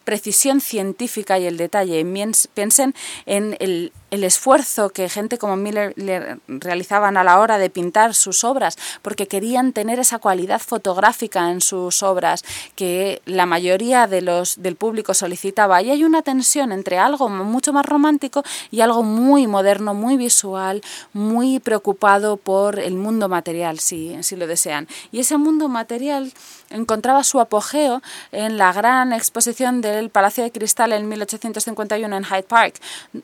precisión 0.03 0.61
científica 0.61 1.37
y 1.39 1.45
el 1.45 1.57
detalle. 1.57 2.05
Piensen 2.53 2.95
en 3.25 3.57
el 3.59 3.91
el 4.11 4.23
esfuerzo 4.23 4.89
que 4.89 5.09
gente 5.09 5.37
como 5.37 5.55
Miller 5.55 5.93
le 5.95 6.39
realizaban 6.47 7.17
a 7.17 7.23
la 7.23 7.39
hora 7.39 7.57
de 7.57 7.69
pintar 7.69 8.15
sus 8.15 8.43
obras, 8.43 8.77
porque 9.01 9.27
querían 9.27 9.73
tener 9.73 9.99
esa 9.99 10.19
cualidad 10.19 10.59
fotográfica 10.59 11.51
en 11.51 11.61
sus 11.61 12.03
obras 12.03 12.43
que 12.75 13.21
la 13.25 13.45
mayoría 13.45 14.07
de 14.07 14.21
los, 14.21 14.61
del 14.61 14.75
público 14.75 15.13
solicitaba. 15.13 15.81
Y 15.81 15.91
hay 15.91 16.03
una 16.03 16.21
tensión 16.21 16.71
entre 16.71 16.97
algo 16.97 17.29
mucho 17.29 17.73
más 17.73 17.85
romántico 17.85 18.43
y 18.71 18.81
algo 18.81 19.03
muy 19.03 19.47
moderno, 19.47 19.93
muy 19.93 20.17
visual, 20.17 20.81
muy 21.13 21.59
preocupado 21.59 22.37
por 22.37 22.79
el 22.79 22.95
mundo 22.95 23.29
material, 23.29 23.79
si, 23.79 24.21
si 24.23 24.35
lo 24.35 24.47
desean. 24.47 24.87
Y 25.11 25.19
ese 25.19 25.37
mundo 25.37 25.67
material 25.67 26.33
encontraba 26.69 27.23
su 27.23 27.39
apogeo 27.39 28.01
en 28.31 28.57
la 28.57 28.73
gran 28.73 29.13
exposición 29.13 29.81
del 29.81 30.09
Palacio 30.09 30.43
de 30.43 30.51
Cristal 30.51 30.93
en 30.93 31.07
1851 31.07 32.15
en 32.15 32.23
Hyde 32.23 32.43
Park, 32.43 32.75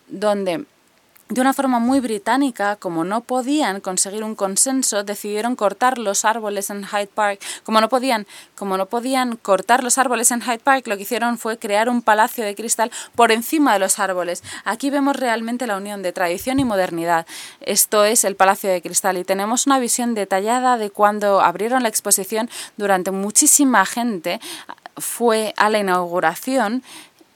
donde 0.08 0.66
de 1.28 1.42
una 1.42 1.54
forma 1.54 1.80
muy 1.80 2.00
británica, 2.00 2.76
como 2.76 3.04
no 3.04 3.22
podían 3.22 3.82
conseguir 3.82 4.24
un 4.24 4.36
consenso, 4.36 5.04
decidieron 5.04 5.56
cortar 5.56 5.98
los 5.98 6.24
árboles 6.24 6.70
en 6.70 6.86
Hyde 6.86 7.08
Park. 7.08 7.40
Como 7.64 7.82
no 7.82 7.90
podían, 7.90 8.28
como 8.54 8.78
no 8.78 8.86
podían 8.86 9.36
cortar 9.36 9.84
los 9.84 9.98
árboles 9.98 10.30
en 10.30 10.42
Hyde 10.42 10.60
Park, 10.60 10.86
lo 10.88 10.98
que 10.98 11.02
hicieron 11.02 11.40
fue 11.40 11.58
crear 11.58 11.90
un 11.90 12.04
palacio 12.04 12.46
de 12.46 12.54
cristal 12.54 12.92
por 13.16 13.32
encima 13.32 13.74
de 13.74 13.80
los 13.80 13.98
árboles. 13.98 14.44
Aquí 14.66 14.92
vemos 14.92 15.16
realmente 15.16 15.66
la 15.66 15.78
unión 15.78 16.04
de 16.04 16.14
tradición 16.14 16.60
y 16.60 16.64
modernidad. 16.64 17.26
Esto 17.60 18.06
es 18.06 18.24
el 18.24 18.36
Palacio 18.36 18.70
de 18.70 18.84
Cristal 18.84 19.18
y 19.18 19.24
tenemos 19.24 19.66
una 19.66 19.80
visión 19.80 20.14
detallada 20.14 20.78
de 20.78 20.92
cuando 20.92 21.42
abrieron 21.42 21.82
la 21.82 21.90
exposición 21.90 22.52
durante 22.78 23.10
muchísima 23.10 23.84
gente 23.88 24.40
fue 24.98 25.54
a 25.58 25.70
la 25.70 25.80
inauguración 25.80 26.84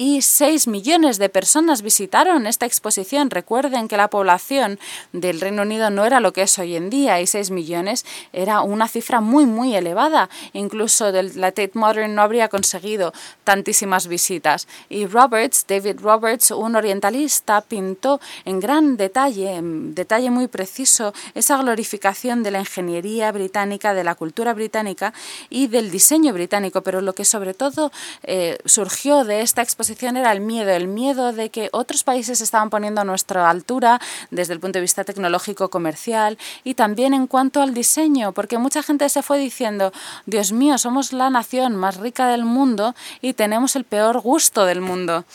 y 0.02 0.22
6 0.22 0.68
millones 0.68 1.18
de 1.18 1.28
personas 1.28 1.82
visitaron 1.82 2.48
esta 2.48 2.66
exposición. 2.66 3.30
Recuerden 3.30 3.90
que 3.90 3.98
la 3.98 4.08
población 4.08 4.80
del 5.12 5.42
Reino 5.42 5.64
Unido 5.64 5.90
no 5.90 6.06
era 6.06 6.22
lo 6.22 6.32
que 6.32 6.44
es 6.44 6.58
hoy 6.58 6.78
en 6.78 6.90
día 6.90 7.20
y 7.20 7.28
6 7.28 7.52
millones 7.52 8.06
era 8.32 8.62
una 8.62 8.88
cifra 8.88 9.20
muy, 9.20 9.46
muy 9.46 9.76
elevada. 9.76 10.30
Incluso 10.54 11.12
la 11.12 11.52
Tate 11.52 11.72
Modern 11.74 12.16
no 12.16 12.22
habría 12.22 12.48
conseguido 12.48 13.12
tantísimas 13.44 14.08
visitas. 14.08 14.70
Y 14.88 15.06
Roberts, 15.06 15.66
David 15.68 16.00
Roberts, 16.00 16.52
un 16.52 16.78
orientalista, 16.78 17.60
pintó 17.60 18.22
en 18.46 18.62
gran 18.62 18.96
detalle, 18.96 19.56
en 19.56 19.96
detalle 19.96 20.32
muy 20.32 20.48
preciso, 20.48 21.14
esa 21.36 21.58
glorificación 21.58 22.42
de 22.42 22.52
la 22.52 22.60
ingeniería 22.60 23.34
británica, 23.34 23.94
de 23.94 24.06
la 24.06 24.16
cultura 24.16 24.54
británica 24.54 25.14
y 25.50 25.68
del 25.68 25.92
diseño 25.92 26.32
británico. 26.32 26.84
Pero 26.84 27.02
lo 27.02 27.14
que 27.14 27.26
sobre 27.26 27.54
todo 27.54 27.92
eh, 28.24 28.58
surgió 28.64 29.26
de 29.26 29.42
esta 29.42 29.62
exposición 29.62 29.89
era 30.02 30.32
el 30.32 30.42
miedo, 30.42 30.72
el 30.72 30.88
miedo 30.88 31.34
de 31.34 31.50
que 31.50 31.70
otros 31.72 32.04
países 32.04 32.38
se 32.38 32.44
estaban 32.44 32.70
poniendo 32.70 33.02
a 33.02 33.04
nuestra 33.04 33.50
altura 33.50 34.00
desde 34.32 34.54
el 34.54 34.60
punto 34.60 34.78
de 34.78 34.82
vista 34.82 35.04
tecnológico, 35.04 35.70
comercial 35.70 36.38
y 36.64 36.76
también 36.76 37.14
en 37.14 37.28
cuanto 37.28 37.62
al 37.62 37.74
diseño, 37.74 38.32
porque 38.32 38.58
mucha 38.58 38.84
gente 38.84 39.08
se 39.10 39.24
fue 39.24 39.40
diciendo, 39.40 39.92
Dios 40.26 40.52
mío, 40.52 40.78
somos 40.78 41.14
la 41.14 41.30
nación 41.30 41.76
más 41.76 41.98
rica 41.98 42.28
del 42.28 42.46
mundo 42.46 42.96
y 43.22 43.34
tenemos 43.34 43.76
el 43.76 43.84
peor 43.84 44.20
gusto 44.22 44.66
del 44.66 44.82
mundo. 44.82 45.26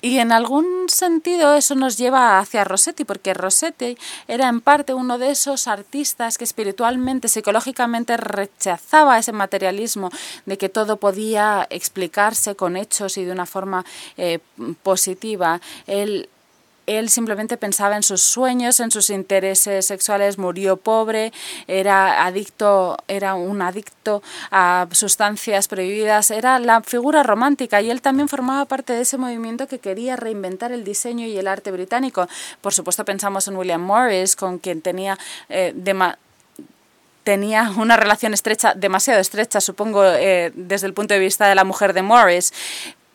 Y 0.00 0.18
en 0.18 0.32
algún 0.32 0.88
sentido 0.88 1.54
eso 1.54 1.74
nos 1.74 1.96
lleva 1.96 2.38
hacia 2.38 2.64
Rossetti, 2.64 3.04
porque 3.04 3.34
Rossetti 3.34 3.98
era 4.28 4.48
en 4.48 4.60
parte 4.60 4.94
uno 4.94 5.18
de 5.18 5.30
esos 5.30 5.66
artistas 5.66 6.38
que 6.38 6.44
espiritualmente, 6.44 7.28
psicológicamente 7.28 8.16
rechazaba 8.16 9.18
ese 9.18 9.32
materialismo 9.32 10.10
de 10.46 10.56
que 10.56 10.68
todo 10.68 10.98
podía 10.98 11.66
explicarse 11.70 12.54
con 12.54 12.76
hechos 12.76 13.18
y 13.18 13.24
de 13.24 13.32
una 13.32 13.46
forma 13.46 13.84
eh, 14.16 14.38
positiva. 14.82 15.60
Él 15.86 16.28
él 16.88 17.10
simplemente 17.10 17.56
pensaba 17.56 17.96
en 17.96 18.02
sus 18.02 18.22
sueños, 18.22 18.80
en 18.80 18.90
sus 18.90 19.10
intereses 19.10 19.86
sexuales, 19.86 20.38
murió 20.38 20.76
pobre, 20.76 21.32
era 21.66 22.24
adicto, 22.24 22.96
era 23.08 23.34
un 23.34 23.62
adicto 23.62 24.22
a 24.50 24.88
sustancias 24.92 25.68
prohibidas, 25.68 26.30
era 26.30 26.58
la 26.58 26.80
figura 26.82 27.22
romántica 27.22 27.80
y 27.82 27.90
él 27.90 28.00
también 28.00 28.28
formaba 28.28 28.64
parte 28.64 28.92
de 28.92 29.02
ese 29.02 29.18
movimiento 29.18 29.68
que 29.68 29.78
quería 29.78 30.16
reinventar 30.16 30.72
el 30.72 30.84
diseño 30.84 31.26
y 31.26 31.36
el 31.36 31.46
arte 31.46 31.70
británico. 31.70 32.28
Por 32.60 32.72
supuesto 32.74 33.04
pensamos 33.04 33.46
en 33.48 33.56
William 33.56 33.82
Morris, 33.82 34.36
con 34.36 34.58
quien 34.58 34.80
tenía 34.80 35.18
eh, 35.48 35.74
tenía 37.28 37.70
una 37.76 37.98
relación 37.98 38.32
estrecha, 38.32 38.72
demasiado 38.74 39.20
estrecha, 39.20 39.60
supongo, 39.60 40.02
eh, 40.02 40.50
desde 40.54 40.86
el 40.86 40.94
punto 40.94 41.12
de 41.12 41.20
vista 41.20 41.46
de 41.46 41.54
la 41.54 41.64
mujer 41.64 41.92
de 41.92 42.00
Morris 42.00 42.54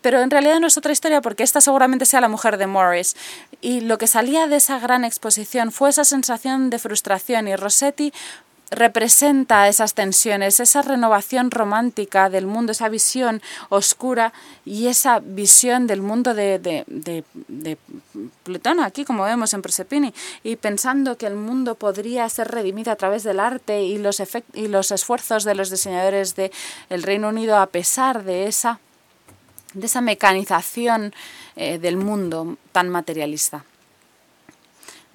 pero 0.03 0.21
en 0.21 0.29
realidad 0.29 0.59
no 0.59 0.67
es 0.67 0.77
otra 0.77 0.91
historia 0.91 1.21
porque 1.21 1.43
esta 1.43 1.61
seguramente 1.61 2.05
sea 2.05 2.21
la 2.21 2.27
mujer 2.27 2.57
de 2.57 2.67
Morris. 2.67 3.15
Y 3.61 3.81
lo 3.81 3.97
que 3.97 4.05
salía 4.05 4.47
de 4.47 4.57
esa 4.57 4.77
gran 4.77 5.05
exposición 5.05 5.71
fue 5.71 5.89
esa 5.89 6.03
sensación 6.03 6.69
de 6.69 6.77
frustración 6.77 7.47
y 7.47 7.55
Rossetti 7.55 8.13
representa 8.69 9.67
esas 9.67 9.93
tensiones, 9.93 10.59
esa 10.59 10.81
renovación 10.81 11.51
romántica 11.51 12.29
del 12.29 12.47
mundo, 12.47 12.71
esa 12.71 12.89
visión 12.89 13.41
oscura 13.69 14.33
y 14.65 14.87
esa 14.87 15.19
visión 15.19 15.87
del 15.87 16.01
mundo 16.01 16.33
de, 16.33 16.59
de, 16.59 16.83
de, 16.87 17.77
Plutón, 18.43 18.79
aquí 18.79 19.05
como 19.05 19.23
vemos 19.23 19.53
en 19.53 19.61
Prosepini, 19.61 20.13
y 20.43 20.55
pensando 20.55 21.17
que 21.17 21.27
el 21.27 21.35
mundo 21.35 21.75
podría 21.75 22.27
ser 22.29 22.49
redimido 22.49 22.91
a 22.91 22.95
través 22.95 23.23
del 23.23 23.39
arte 23.39 23.83
y 23.83 23.97
los, 23.97 24.21
y 24.53 24.67
los 24.67 24.91
esfuerzos 24.91 25.43
de 25.43 25.55
los 25.55 25.69
diseñadores 25.69 26.35
del 26.35 27.03
Reino 27.03 27.29
Unido 27.29 27.57
a 27.57 27.67
pesar 27.67 28.23
de 28.23 28.47
esa 28.47 28.79
de 29.73 29.85
esa 29.85 30.01
mecanización 30.01 31.13
eh, 31.55 31.77
del 31.79 31.97
mundo 31.97 32.57
tan 32.71 32.89
materialista. 32.89 33.65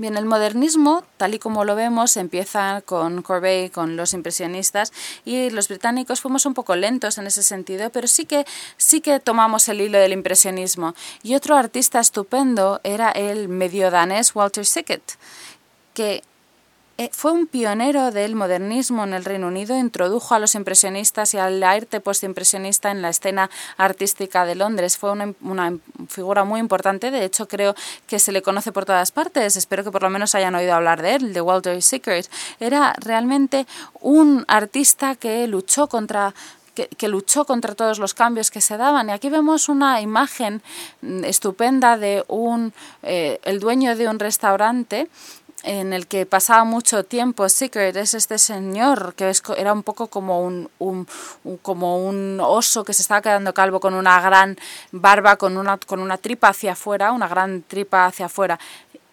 Bien, 0.01 0.17
el 0.17 0.27
modernismo, 0.27 1.03
tal 1.17 1.35
y 1.35 1.41
como 1.41 1.65
lo 1.65 1.75
vemos, 1.75 2.17
empieza 2.17 2.83
con 2.83 3.21
Courbet, 3.21 3.73
con 3.73 3.97
los 3.97 4.15
impresionistas, 4.15 4.93
y 5.25 5.51
los 5.51 5.67
británicos 5.67 6.21
fuimos 6.21 6.47
un 6.47 6.55
poco 6.55 6.77
lentos 6.77 7.19
en 7.19 7.27
ese 7.27 7.43
sentido, 7.43 7.91
pero 7.91 8.07
sí 8.07 8.25
que, 8.25 8.47
sí 8.77 9.01
que 9.01 9.19
tomamos 9.19 9.69
el 9.69 9.81
hilo 9.81 9.99
del 9.99 10.13
impresionismo. 10.13 10.95
Y 11.25 11.35
otro 11.35 11.57
artista 11.57 11.99
estupendo 11.99 12.81
era 12.85 13.11
el 13.11 13.49
medio 13.49 13.91
danés 13.91 14.37
Walter 14.37 14.65
Sickert, 14.65 15.03
que 15.95 16.23
fue 17.13 17.31
un 17.31 17.47
pionero 17.47 18.11
del 18.11 18.35
modernismo 18.35 19.05
en 19.05 19.15
el 19.15 19.25
Reino 19.25 19.47
Unido, 19.47 19.79
introdujo 19.79 20.35
a 20.35 20.41
los 20.41 20.57
impresionistas 20.57 21.33
y 21.33 21.39
al 21.39 21.63
arte 21.63 22.01
postimpresionista 22.01 22.91
en 22.91 23.03
la 23.03 23.11
escena 23.11 23.51
artística 23.77 24.45
de 24.45 24.57
Londres. 24.57 24.99
Fue 24.99 25.13
una, 25.13 25.33
una, 25.41 25.77
figura 26.09 26.43
muy 26.43 26.59
importante, 26.59 27.13
de 27.13 27.25
hecho 27.25 27.47
creo 27.47 27.77
que 28.09 28.19
se 28.19 28.33
le 28.33 28.43
conoce 28.43 28.73
por 28.73 28.85
todas 28.85 29.13
partes, 29.13 29.57
espero 29.57 29.85
que 29.85 29.93
por 29.93 30.03
lo 30.03 30.11
menos 30.11 30.35
hayan 30.35 30.57
oído 30.57 30.75
hablar 30.75 31.01
de 31.01 31.15
él, 31.15 31.33
de 31.33 31.41
Walter 31.41 31.81
Sickert. 31.83 32.29
Era 32.59 32.93
realmente 32.99 33.67
un 34.01 34.45
artista 34.49 35.15
que 35.15 35.47
luchó 35.47 35.87
contra 35.87 36.35
que, 36.87 37.09
luchó 37.09 37.45
contra 37.45 37.75
todos 37.75 37.99
los 37.99 38.15
cambios 38.15 38.51
que 38.51 38.61
se 38.61 38.77
daban. 38.77 39.09
Y 39.09 39.13
aquí 39.13 39.29
vemos 39.29 39.69
una 39.69 40.01
imagen 40.01 40.63
mm, 41.03 41.25
estupenda 41.25 41.97
de 41.97 42.25
un, 42.29 42.73
eh, 43.03 43.41
el 43.45 43.59
dueño 43.59 43.97
de 43.97 44.09
un 44.09 44.19
restaurante 44.19 45.09
en 45.69 45.93
el 45.93 46.07
que 46.07 46.25
pasaba 46.25 46.65
mucho 46.65 47.05
tiempo 47.05 47.47
Secret 47.51 47.95
es 47.95 48.15
este 48.15 48.39
señor 48.39 49.13
que 49.15 49.31
era 49.59 49.75
un 49.75 49.83
poco 49.83 50.07
como 50.07 50.41
un, 50.41 50.71
como 51.61 52.07
un 52.09 52.41
oso 52.41 52.85
que 52.85 52.95
se 52.95 53.03
estaba 53.03 53.21
quedando 53.21 53.53
calvo 53.53 53.79
con 53.79 53.93
una 53.93 54.19
gran 54.23 54.57
barba 54.93 55.37
con 55.37 55.59
una 55.59 55.77
con 55.77 56.01
una 56.01 56.17
tripa 56.17 56.49
hacia 56.49 56.73
afuera 56.73 57.13
una 57.13 57.29
gran 57.29 57.63
tripa 57.63 58.07
hacia 58.07 58.27
afuera. 58.27 58.59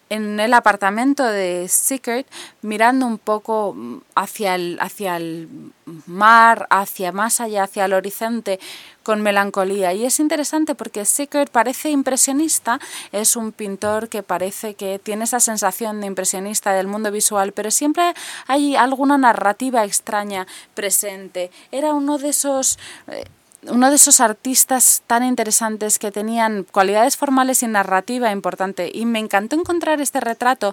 En 0.08 0.40
el 0.40 0.54
apartamento 0.54 1.24
de 1.24 1.68
Secret 1.68 2.26
mirando 2.62 3.06
un 3.06 3.18
poco 3.18 3.76
hacia 4.14 4.54
el, 4.54 4.78
hacia 4.80 5.18
el 5.18 5.72
mar, 6.06 6.66
hacia 6.70 7.12
más 7.12 7.40
allá, 7.40 7.64
hacia 7.64 7.84
el 7.84 7.92
horizonte, 7.92 8.58
con 9.02 9.22
melancolía. 9.22 9.92
Y 9.92 10.04
es 10.04 10.18
interesante 10.18 10.74
porque 10.74 11.04
Secret 11.04 11.48
parece 11.50 11.90
impresionista, 11.90 12.80
es 13.12 13.36
un 13.36 13.52
pintor 13.52 14.08
que 14.08 14.24
parece 14.24 14.74
que 14.74 14.98
tiene 14.98 15.24
esa 15.24 15.38
sensación 15.38 16.00
de 16.00 16.08
impresionista 16.08 16.72
del 16.72 16.88
mundo 16.88 17.12
visual, 17.12 17.52
pero 17.52 17.70
siempre 17.70 18.14
hay 18.48 18.74
alguna 18.74 19.16
narrativa 19.16 19.84
extraña 19.84 20.46
presente. 20.74 21.50
Era 21.70 21.94
uno 21.94 22.18
de 22.18 22.30
esos... 22.30 22.78
Eh, 23.08 23.24
uno 23.68 23.90
de 23.90 23.96
esos 23.96 24.20
artistas 24.20 25.02
tan 25.08 25.24
interesantes 25.24 25.98
que 25.98 26.12
tenían 26.12 26.62
cualidades 26.62 27.16
formales 27.16 27.64
y 27.64 27.66
narrativa 27.66 28.30
importante. 28.30 28.92
Y 28.94 29.06
me 29.06 29.18
encantó 29.18 29.56
encontrar 29.56 30.00
este 30.00 30.20
retrato 30.20 30.72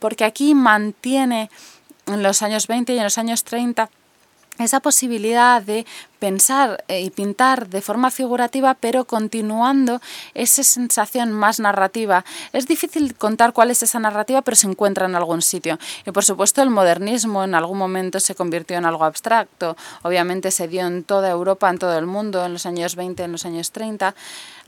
porque 0.00 0.24
aquí 0.24 0.54
mantiene 0.56 1.48
en 2.06 2.24
los 2.24 2.42
años 2.42 2.66
20 2.66 2.92
y 2.92 2.98
en 2.98 3.04
los 3.04 3.18
años 3.18 3.44
30 3.44 3.88
esa 4.58 4.80
posibilidad 4.80 5.62
de 5.62 5.86
pensar 6.18 6.84
eh, 6.88 7.02
y 7.02 7.10
pintar 7.10 7.68
de 7.68 7.82
forma 7.82 8.10
figurativa, 8.10 8.74
pero 8.74 9.04
continuando 9.04 10.00
esa 10.34 10.62
sensación 10.64 11.32
más 11.32 11.60
narrativa. 11.60 12.24
Es 12.52 12.66
difícil 12.66 13.14
contar 13.14 13.52
cuál 13.52 13.70
es 13.70 13.82
esa 13.82 13.98
narrativa, 13.98 14.42
pero 14.42 14.56
se 14.56 14.66
encuentra 14.66 15.06
en 15.06 15.14
algún 15.14 15.42
sitio. 15.42 15.78
Y 16.06 16.10
por 16.10 16.24
supuesto 16.24 16.62
el 16.62 16.70
modernismo 16.70 17.44
en 17.44 17.54
algún 17.54 17.78
momento 17.78 18.18
se 18.20 18.34
convirtió 18.34 18.78
en 18.78 18.86
algo 18.86 19.04
abstracto. 19.04 19.76
Obviamente 20.02 20.50
se 20.50 20.68
dio 20.68 20.86
en 20.86 21.04
toda 21.04 21.30
Europa, 21.30 21.68
en 21.70 21.78
todo 21.78 21.98
el 21.98 22.06
mundo, 22.06 22.44
en 22.44 22.54
los 22.54 22.66
años 22.66 22.96
20, 22.96 23.22
en 23.22 23.32
los 23.32 23.44
años 23.44 23.70
30 23.72 24.14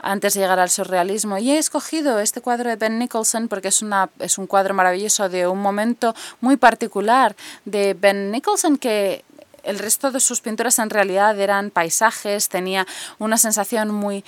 antes 0.01 0.33
de 0.33 0.41
llegar 0.41 0.59
al 0.59 0.69
surrealismo. 0.69 1.37
Y 1.37 1.51
he 1.51 1.57
escogido 1.57 2.19
este 2.19 2.41
cuadro 2.41 2.69
de 2.69 2.75
Ben 2.75 2.99
Nicholson 2.99 3.47
porque 3.47 3.67
es, 3.67 3.81
una, 3.81 4.09
es 4.19 4.37
un 4.37 4.47
cuadro 4.47 4.73
maravilloso 4.73 5.29
de 5.29 5.47
un 5.47 5.61
momento 5.61 6.15
muy 6.41 6.57
particular 6.57 7.35
de 7.65 7.95
Ben 7.99 8.31
Nicholson 8.31 8.77
que 8.77 9.23
el 9.63 9.79
resto 9.79 10.11
de 10.11 10.19
sus 10.19 10.41
pinturas 10.41 10.79
en 10.79 10.89
realidad 10.89 11.39
eran 11.39 11.71
paisajes, 11.71 12.49
tenía 12.49 12.85
una 13.17 13.37
sensación 13.37 13.91
muy 13.91 14.23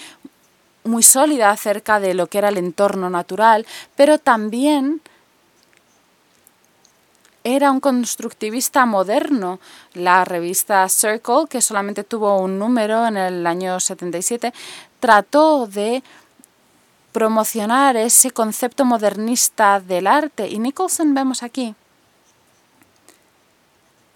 muy 0.83 1.03
sólida 1.03 1.51
acerca 1.51 1.99
de 1.99 2.13
lo 2.13 2.27
que 2.27 2.39
era 2.39 2.49
el 2.49 2.57
entorno 2.57 3.09
natural, 3.09 3.67
pero 3.95 4.17
también 4.17 5.01
era 7.43 7.71
un 7.71 7.79
constructivista 7.79 8.85
moderno. 8.85 9.59
La 9.93 10.25
revista 10.25 10.87
Circle, 10.89 11.47
que 11.49 11.61
solamente 11.61 12.03
tuvo 12.03 12.37
un 12.37 12.59
número 12.59 13.05
en 13.07 13.17
el 13.17 13.47
año 13.47 13.79
77, 13.79 14.53
trató 14.99 15.67
de 15.67 16.03
promocionar 17.11 17.97
ese 17.97 18.31
concepto 18.31 18.85
modernista 18.85 19.79
del 19.79 20.07
arte. 20.07 20.47
Y 20.47 20.59
Nicholson, 20.59 21.13
vemos 21.13 21.43
aquí, 21.43 21.75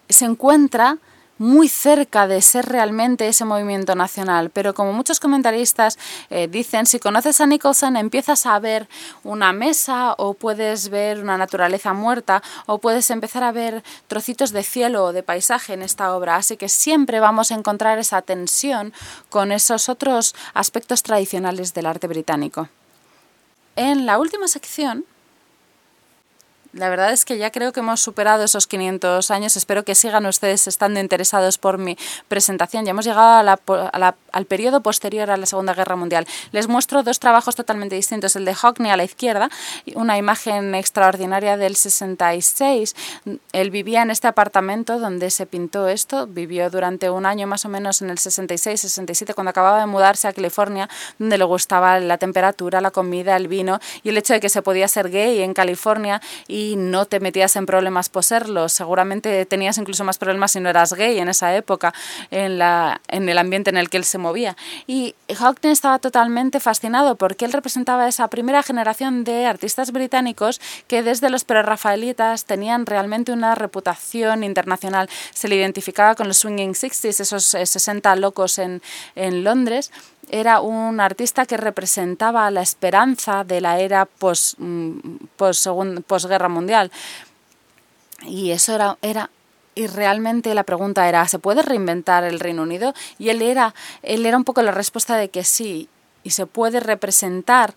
se 0.09 0.25
encuentra 0.25 0.97
muy 1.37 1.67
cerca 1.67 2.27
de 2.27 2.41
ser 2.41 2.65
realmente 2.65 3.27
ese 3.27 3.45
movimiento 3.45 3.95
nacional. 3.95 4.49
Pero 4.49 4.73
como 4.73 4.93
muchos 4.93 5.19
comentaristas 5.19 5.97
eh, 6.29 6.47
dicen, 6.47 6.85
si 6.85 6.99
conoces 6.99 7.41
a 7.41 7.47
Nicholson 7.47 7.97
empiezas 7.97 8.45
a 8.45 8.57
ver 8.59 8.87
una 9.23 9.51
mesa 9.51 10.13
o 10.17 10.33
puedes 10.33 10.89
ver 10.89 11.19
una 11.19 11.37
naturaleza 11.37 11.93
muerta 11.93 12.41
o 12.65 12.77
puedes 12.77 13.09
empezar 13.09 13.43
a 13.43 13.51
ver 13.51 13.83
trocitos 14.07 14.51
de 14.51 14.63
cielo 14.63 15.05
o 15.05 15.13
de 15.13 15.23
paisaje 15.23 15.73
en 15.73 15.81
esta 15.81 16.15
obra. 16.15 16.37
Así 16.37 16.57
que 16.57 16.69
siempre 16.69 17.19
vamos 17.19 17.51
a 17.51 17.55
encontrar 17.55 17.99
esa 17.99 18.21
tensión 18.21 18.93
con 19.29 19.51
esos 19.51 19.89
otros 19.89 20.35
aspectos 20.53 21.03
tradicionales 21.03 21.73
del 21.73 21.85
arte 21.85 22.07
británico. 22.07 22.69
En 23.75 24.05
la 24.05 24.19
última 24.19 24.47
sección 24.47 25.05
la 26.75 26.89
verdad 26.89 27.13
es 27.13 27.23
que 27.23 27.37
ya 27.37 27.51
creo 27.51 27.71
que 27.71 27.79
hemos 27.79 28.01
superado 28.01 28.43
esos 28.43 28.67
500 28.67 29.31
años. 29.31 29.55
Espero 29.55 29.85
que 29.85 29.95
sigan 29.95 30.25
ustedes 30.25 30.67
estando 30.67 30.99
interesados 30.99 31.57
por 31.57 31.77
mi 31.77 31.97
presentación. 32.27 32.83
Ya 32.83 32.91
hemos 32.91 33.05
llegado 33.05 33.57
al 34.31 34.45
periodo 34.45 34.81
posterior 34.81 35.31
a 35.31 35.37
la 35.37 35.45
Segunda 35.45 35.73
Guerra 35.73 35.95
Mundial. 35.95 36.27
Les 36.51 36.67
muestro 36.67 37.01
dos 37.01 37.19
trabajos 37.19 37.55
totalmente 37.55 37.95
distintos. 37.95 38.35
El 38.35 38.43
de 38.43 38.53
Hockney 38.53 38.91
a 38.91 38.97
la 38.97 39.05
izquierda, 39.05 39.49
una 39.95 40.17
imagen 40.17 40.75
extraordinaria 40.75 41.55
del 41.55 41.77
66. 41.77 42.93
Él 43.53 43.71
vivía 43.71 44.01
en 44.01 44.11
este 44.11 44.27
apartamento 44.27 44.99
donde 44.99 45.31
se 45.31 45.45
pintó 45.45 45.87
esto. 45.87 46.27
Vivió 46.27 46.69
durante 46.69 47.09
un 47.09 47.25
año 47.25 47.47
más 47.47 47.63
o 47.63 47.69
menos 47.69 48.01
en 48.01 48.09
el 48.09 48.17
66, 48.17 48.81
67, 48.81 49.33
cuando 49.33 49.51
acababa 49.51 49.79
de 49.79 49.85
mudarse 49.85 50.27
a 50.27 50.33
California, 50.33 50.89
donde 51.19 51.37
le 51.37 51.45
gustaba 51.45 52.01
la 52.01 52.17
temperatura, 52.17 52.81
la 52.81 52.91
comida, 52.91 53.37
el 53.37 53.47
vino 53.47 53.79
y 54.03 54.09
el 54.09 54.17
hecho 54.17 54.33
de 54.33 54.41
que 54.41 54.49
se 54.49 54.61
podía 54.61 54.89
ser 54.89 55.09
gay 55.09 55.41
en 55.41 55.53
California 55.53 56.21
y 56.49 56.64
no 56.75 57.05
te 57.05 57.19
metías 57.19 57.55
en 57.55 57.67
problemas 57.67 58.09
por 58.09 58.23
serlo. 58.23 58.67
Seguramente 58.69 59.45
tenías 59.45 59.77
incluso 59.77 60.03
más 60.03 60.17
problemas 60.17 60.51
si 60.51 60.59
no 60.59 60.69
eras 60.69 60.93
gay 60.93 61.19
en 61.19 61.29
esa 61.29 61.55
época, 61.55 61.93
en, 62.31 62.57
la, 62.57 63.01
en 63.07 63.29
el 63.29 63.37
ambiente 63.37 63.69
en 63.69 63.77
el 63.77 63.89
que 63.89 63.97
él 63.97 64.03
se 64.03 64.17
movía. 64.17 64.57
Y 64.87 65.13
Hawking 65.33 65.69
estaba 65.69 65.99
totalmente 65.99 66.59
fascinado 66.59 67.15
porque 67.15 67.45
él 67.45 67.53
representaba 67.53 68.07
esa 68.07 68.27
primera 68.29 68.63
generación 68.63 69.23
de 69.23 69.45
artistas 69.45 69.91
británicos 69.91 70.59
que 70.87 71.03
desde 71.03 71.29
los 71.29 71.43
prerrafaelitas 71.43 72.45
tenían 72.45 72.85
realmente 72.85 73.31
una 73.31 73.53
reputación 73.55 74.43
internacional. 74.43 75.09
Se 75.33 75.47
le 75.47 75.55
identificaba 75.55 76.15
con 76.15 76.27
los 76.27 76.37
Swinging 76.37 76.75
Sixties, 76.75 77.19
esos 77.19 77.45
60 77.45 78.11
eh, 78.11 78.15
locos 78.17 78.57
en, 78.57 78.81
en 79.15 79.43
Londres 79.43 79.91
era 80.29 80.59
un 80.61 80.99
artista 80.99 81.45
que 81.45 81.57
representaba 81.57 82.49
la 82.51 82.61
esperanza 82.61 83.43
de 83.43 83.61
la 83.61 83.79
era 83.79 84.05
post, 84.05 84.55
mm, 84.57 85.27
posguerra 86.07 86.49
mundial. 86.49 86.91
Y 88.23 88.51
eso 88.51 88.73
era, 88.73 88.97
era 89.01 89.29
y 89.75 89.87
realmente 89.87 90.55
la 90.55 90.63
pregunta 90.63 91.07
era 91.07 91.27
¿se 91.27 91.37
puede 91.37 91.61
reinventar 91.61 92.23
el 92.23 92.39
Reino 92.39 92.63
Unido? 92.63 92.93
Y 93.19 93.29
él 93.29 93.41
era 93.41 93.73
él 94.03 94.25
era 94.25 94.37
un 94.37 94.45
poco 94.45 94.61
la 94.61 94.71
respuesta 94.71 95.17
de 95.17 95.29
que 95.29 95.43
sí 95.43 95.89
y 96.23 96.31
se 96.31 96.45
puede 96.45 96.79
representar 96.79 97.73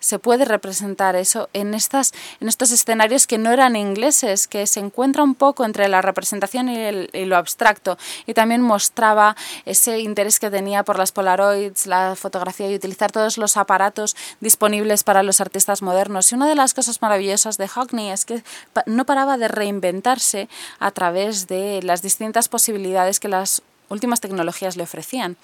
se 0.00 0.18
puede 0.18 0.44
representar 0.44 1.14
eso 1.14 1.48
en, 1.52 1.74
estas, 1.74 2.12
en 2.40 2.48
estos 2.48 2.72
escenarios 2.72 3.26
que 3.26 3.38
no 3.38 3.52
eran 3.52 3.76
ingleses, 3.76 4.48
que 4.48 4.66
se 4.66 4.80
encuentra 4.80 5.22
un 5.22 5.34
poco 5.34 5.64
entre 5.64 5.88
la 5.88 6.02
representación 6.02 6.68
y, 6.68 7.24
lo 7.26 7.36
abstracto. 7.36 7.98
Y 8.26 8.34
también 8.34 8.62
mostraba 8.62 9.36
ese 9.64 10.00
interés 10.00 10.40
que 10.40 10.50
tenía 10.50 10.82
por 10.82 10.98
las 10.98 11.12
Polaroids, 11.12 11.86
la 11.86 12.16
fotografía 12.16 12.70
y 12.70 12.74
utilizar 12.74 13.12
todos 13.12 13.38
los 13.38 13.56
aparatos 13.56 14.16
disponibles 14.40 15.04
para 15.04 15.22
los 15.22 15.40
artistas 15.40 15.82
modernos. 15.82 16.32
Y 16.32 16.34
una 16.34 16.48
de 16.48 16.54
las 16.54 16.74
cosas 16.74 17.00
maravillosas 17.02 17.58
de 17.58 17.68
Hockney 17.68 18.10
es 18.10 18.24
que 18.24 18.42
no 18.86 19.04
paraba 19.04 19.36
de 19.36 19.48
reinventarse 19.48 20.48
a 20.78 20.90
través 20.90 21.46
de 21.46 21.82
las 21.82 22.02
distintas 22.02 22.48
posibilidades 22.48 23.20
que 23.20 23.28
las 23.28 23.62
últimas 23.90 24.20
tecnologías 24.20 24.76
le 24.76 24.84
ofrecían. 24.84 25.36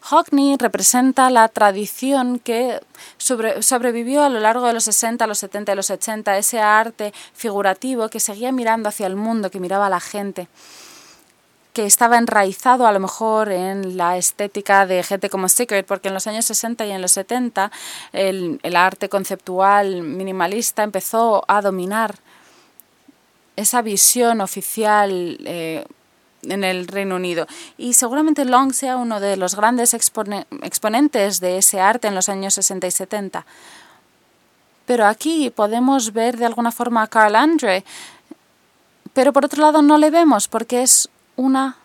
Hockney 0.00 0.56
representa 0.56 1.30
la 1.30 1.46
tradición 1.48 2.40
que 2.40 2.80
sobrevivió 3.18 4.24
a 4.24 4.28
lo 4.28 4.40
largo 4.40 4.66
de 4.66 4.72
los 4.72 4.84
60, 4.84 5.26
los 5.26 5.38
70 5.38 5.72
y 5.72 5.76
los 5.76 5.90
80, 5.90 6.36
ese 6.38 6.60
arte 6.60 7.12
figurativo 7.34 8.08
que 8.08 8.18
seguía 8.18 8.50
mirando 8.50 8.88
hacia 8.88 9.06
el 9.06 9.16
mundo, 9.16 9.50
que 9.50 9.60
miraba 9.60 9.86
a 9.86 9.90
la 9.90 10.00
gente 10.00 10.48
que 11.72 11.86
estaba 11.86 12.18
enraizado 12.18 12.86
a 12.86 12.92
lo 12.92 13.00
mejor 13.00 13.52
en 13.52 13.96
la 13.96 14.16
estética 14.16 14.86
de 14.86 15.02
gente 15.02 15.30
como 15.30 15.48
Secret, 15.48 15.86
porque 15.86 16.08
en 16.08 16.14
los 16.14 16.26
años 16.26 16.44
60 16.46 16.84
y 16.86 16.90
en 16.90 17.00
los 17.00 17.12
70 17.12 17.70
el, 18.12 18.58
arte 18.74 19.08
conceptual 19.08 20.02
minimalista 20.02 20.82
empezó 20.82 21.44
a 21.46 21.62
dominar 21.62 22.16
esa 23.56 23.82
visión 23.82 24.40
oficial 24.40 25.38
eh, 25.44 25.84
en 26.42 26.64
el 26.64 26.86
Reino 26.86 27.16
Unido. 27.16 27.46
Y 27.76 27.94
seguramente 27.94 28.44
Long 28.44 28.72
sea 28.72 28.96
uno 28.96 29.20
de 29.20 29.36
los 29.36 29.54
grandes 29.54 29.94
exponentes 29.94 31.40
de 31.40 31.58
ese 31.58 31.80
arte 31.80 32.08
en 32.08 32.14
los 32.14 32.28
años 32.28 32.54
60 32.54 32.86
y 32.86 32.90
70. 32.90 33.46
Pero 34.86 35.06
aquí 35.06 35.50
podemos 35.50 36.12
ver 36.12 36.36
de 36.36 36.46
alguna 36.46 36.72
forma 36.72 37.02
a 37.02 37.06
Carl 37.06 37.36
Andre, 37.36 37.84
pero 39.12 39.32
por 39.32 39.44
otro 39.44 39.62
lado 39.62 39.82
no 39.82 39.98
le 39.98 40.10
vemos 40.10 40.48
porque 40.48 40.82
es 40.82 41.08
una, 41.36 41.76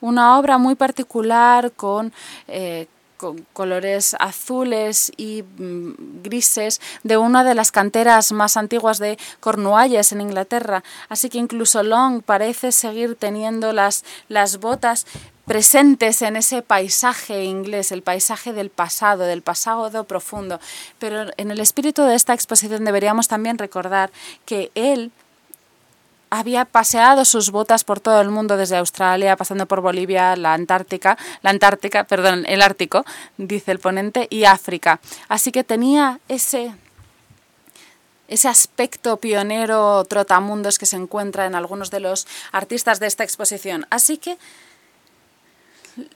una 0.00 0.38
obra 0.38 0.58
muy 0.58 0.74
particular 0.74 1.72
con 1.72 2.12
eh, 2.48 2.86
con 3.16 3.46
colores 3.52 4.16
azules 4.18 5.12
y 5.16 5.42
mm, 5.42 6.22
grises 6.22 6.80
de 7.02 7.16
una 7.16 7.44
de 7.44 7.54
las 7.54 7.72
canteras 7.72 8.32
más 8.32 8.56
antiguas 8.56 8.98
de 8.98 9.18
Cornualles 9.40 10.12
en 10.12 10.20
Inglaterra. 10.20 10.82
Así 11.08 11.28
que 11.28 11.38
incluso 11.38 11.82
Long 11.82 12.22
parece 12.22 12.72
seguir 12.72 13.16
teniendo 13.16 13.72
las, 13.72 14.04
las 14.28 14.58
botas 14.58 15.06
presentes 15.46 16.22
en 16.22 16.36
ese 16.36 16.62
paisaje 16.62 17.44
inglés, 17.44 17.92
el 17.92 18.02
paisaje 18.02 18.52
del 18.52 18.70
pasado, 18.70 19.24
del 19.24 19.42
pasado 19.42 20.04
profundo. 20.04 20.60
Pero 20.98 21.26
en 21.36 21.50
el 21.50 21.60
espíritu 21.60 22.02
de 22.02 22.14
esta 22.14 22.34
exposición 22.34 22.84
deberíamos 22.84 23.28
también 23.28 23.58
recordar 23.58 24.10
que 24.46 24.70
él 24.74 25.12
había 26.38 26.64
paseado 26.64 27.24
sus 27.24 27.50
botas 27.50 27.84
por 27.84 28.00
todo 28.00 28.20
el 28.20 28.28
mundo, 28.28 28.56
desde 28.56 28.76
Australia, 28.76 29.36
pasando 29.36 29.66
por 29.66 29.80
Bolivia, 29.80 30.36
la 30.36 30.54
Antártica, 30.54 31.16
la 31.42 31.50
Antártica, 31.50 32.04
perdón, 32.04 32.44
el 32.46 32.62
Ártico, 32.62 33.04
dice 33.36 33.72
el 33.72 33.78
ponente, 33.78 34.26
y 34.30 34.44
África. 34.44 35.00
Así 35.28 35.52
que 35.52 35.64
tenía 35.64 36.20
ese 36.28 36.74
ese 38.26 38.48
aspecto 38.48 39.18
pionero 39.18 40.02
trotamundos 40.04 40.78
que 40.78 40.86
se 40.86 40.96
encuentra 40.96 41.44
en 41.44 41.54
algunos 41.54 41.90
de 41.90 42.00
los 42.00 42.26
artistas 42.52 42.98
de 42.98 43.06
esta 43.06 43.22
exposición. 43.22 43.86
Así 43.90 44.16
que 44.16 44.38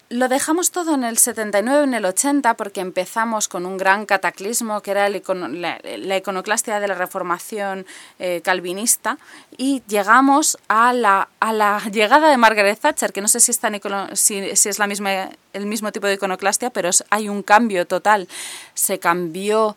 lo 0.09 0.29
dejamos 0.29 0.71
todo 0.71 0.95
en 0.95 1.05
el 1.05 1.19
79, 1.19 1.85
en 1.85 1.95
el 1.95 2.05
80, 2.05 2.55
porque 2.55 2.81
empezamos 2.81 3.49
con 3.49 3.67
un 3.67 3.77
gran 3.77 4.07
cataclismo 4.07 4.81
que 4.81 4.91
era 4.91 5.09
la, 5.09 6.17
iconoclastia 6.17 6.81
de 6.81 6.88
la 6.88 6.95
reformación 6.95 7.87
eh, 8.19 8.41
calvinista 8.43 9.19
y 9.57 9.83
llegamos 9.87 10.59
a 10.69 10.93
la, 10.93 11.29
a 11.41 11.53
la, 11.53 11.81
llegada 11.93 12.31
de 12.31 12.37
Margaret 12.37 12.79
Thatcher, 12.79 13.12
que 13.12 13.21
no 13.21 13.29
sé 13.29 13.41
si 13.41 13.53
es, 13.53 13.61
si, 14.61 14.69
es 14.69 14.79
la 14.79 14.87
misma, 14.87 15.31
el 15.53 15.67
mismo 15.67 15.93
tipo 15.93 16.07
de 16.07 16.14
iconoclastia, 16.14 16.71
pero 16.71 16.91
hay 17.11 17.29
un 17.29 17.43
cambio 17.43 17.87
total. 17.87 18.29
Se 18.75 18.99
cambió 18.99 19.77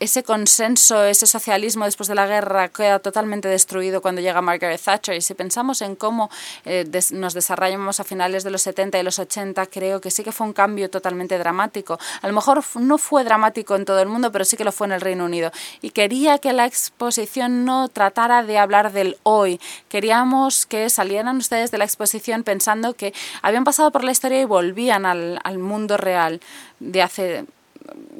ese 0.00 0.22
consenso, 0.22 1.04
ese 1.04 1.26
socialismo 1.26 1.84
después 1.84 2.08
de 2.08 2.14
la 2.14 2.26
guerra 2.26 2.68
queda 2.68 2.98
totalmente 2.98 3.48
destruido 3.48 4.00
cuando 4.00 4.22
llega 4.22 4.40
Margaret 4.40 4.80
Thatcher. 4.80 5.14
Y 5.14 5.20
si 5.20 5.34
pensamos 5.34 5.82
en 5.82 5.94
cómo 5.94 6.30
eh, 6.64 6.90
nos 7.12 7.34
desarrollamos 7.34 8.00
a 8.00 8.04
finales 8.04 8.42
de 8.42 8.50
los 8.50 8.62
70 8.62 8.98
y 8.98 9.02
los 9.02 9.18
80, 9.18 9.66
creo 9.66 10.00
que 10.00 10.10
sí 10.10 10.24
que 10.24 10.32
fue 10.32 10.46
un 10.46 10.54
cambio 10.54 10.88
totalmente 10.88 11.36
dramático. 11.36 11.98
A 12.22 12.26
lo 12.26 12.32
mejor 12.32 12.64
no 12.76 12.96
fue 12.96 13.24
dramático 13.24 13.76
en 13.76 13.84
todo 13.84 14.00
el 14.00 14.08
mundo, 14.08 14.32
pero 14.32 14.46
sí 14.46 14.56
que 14.56 14.64
lo 14.64 14.72
fue 14.72 14.86
en 14.86 14.94
el 14.94 15.02
Reino 15.02 15.26
Unido. 15.26 15.52
Y 15.82 15.90
quería 15.90 16.38
que 16.38 16.54
la 16.54 16.64
exposición 16.64 17.66
no 17.66 17.88
tratara 17.88 18.42
de 18.42 18.56
hablar 18.56 18.92
del 18.92 19.18
hoy. 19.22 19.60
Queríamos 19.90 20.64
que 20.64 20.88
salieran 20.88 21.36
ustedes 21.36 21.70
de 21.70 21.76
la 21.76 21.84
exposición 21.84 22.42
pensando 22.42 22.94
que 22.94 23.12
habían 23.42 23.64
pasado 23.64 23.90
por 23.90 24.02
la 24.02 24.12
historia 24.12 24.40
y 24.40 24.46
volvían 24.46 25.04
al, 25.04 25.38
al 25.44 25.58
mundo 25.58 25.98
real 25.98 26.40
de 26.78 27.02
hace 27.02 27.44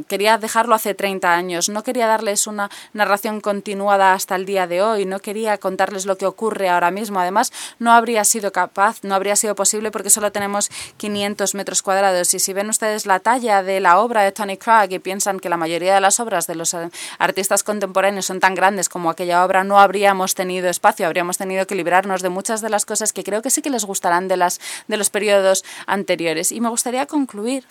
quería 0.08 0.38
dejarlo 0.38 0.74
hace 0.74 0.94
30 0.94 1.32
años, 1.32 1.68
no 1.68 1.82
quería 1.82 2.06
darles 2.06 2.46
una 2.46 2.70
narración 2.92 3.40
continuada 3.40 4.12
hasta 4.12 4.36
el 4.36 4.46
día 4.46 4.66
de 4.66 4.82
hoy, 4.82 5.06
no 5.06 5.20
quería 5.20 5.58
contarles 5.58 6.06
lo 6.06 6.16
que 6.16 6.26
ocurre 6.26 6.68
ahora 6.68 6.90
mismo. 6.90 7.20
Además, 7.20 7.52
no 7.78 7.92
habría 7.92 8.24
sido 8.24 8.52
capaz, 8.52 9.02
no 9.02 9.14
habría 9.14 9.36
sido 9.36 9.54
posible 9.54 9.90
porque 9.90 10.10
solo 10.10 10.32
tenemos 10.32 10.70
500 10.96 11.54
metros 11.54 11.82
cuadrados. 11.82 12.34
Y 12.34 12.38
si 12.38 12.52
ven 12.52 12.68
ustedes 12.68 13.06
la 13.06 13.20
talla 13.20 13.62
de 13.62 13.80
la 13.80 13.98
obra 13.98 14.22
de 14.22 14.32
Tony 14.32 14.56
Cragg 14.56 14.92
y 14.92 14.98
piensan 14.98 15.40
que 15.40 15.48
la 15.48 15.56
mayoría 15.56 15.94
de 15.94 16.00
las 16.00 16.20
obras 16.20 16.46
de 16.46 16.54
los 16.54 16.74
eh, 16.74 16.90
artistas 17.18 17.62
contemporáneos 17.62 18.26
son 18.26 18.40
tan 18.40 18.54
grandes 18.54 18.88
como 18.88 19.10
aquella 19.10 19.44
obra, 19.44 19.64
no 19.64 19.80
habríamos 19.80 20.34
tenido 20.34 20.68
espacio, 20.68 21.06
habríamos 21.06 21.38
tenido 21.38 21.66
que 21.66 21.74
librarnos 21.74 22.22
de 22.22 22.28
muchas 22.28 22.60
de 22.60 22.70
las 22.70 22.86
cosas 22.86 23.12
que 23.12 23.24
creo 23.24 23.42
que 23.42 23.50
sí 23.50 23.62
que 23.62 23.70
les 23.70 23.84
gustarán 23.84 24.28
de, 24.28 24.36
las, 24.36 24.60
de 24.88 24.96
los 24.96 25.10
periodos 25.10 25.64
anteriores. 25.86 26.52
Y 26.52 26.60
me 26.60 26.68
gustaría 26.68 27.06
concluir 27.06 27.64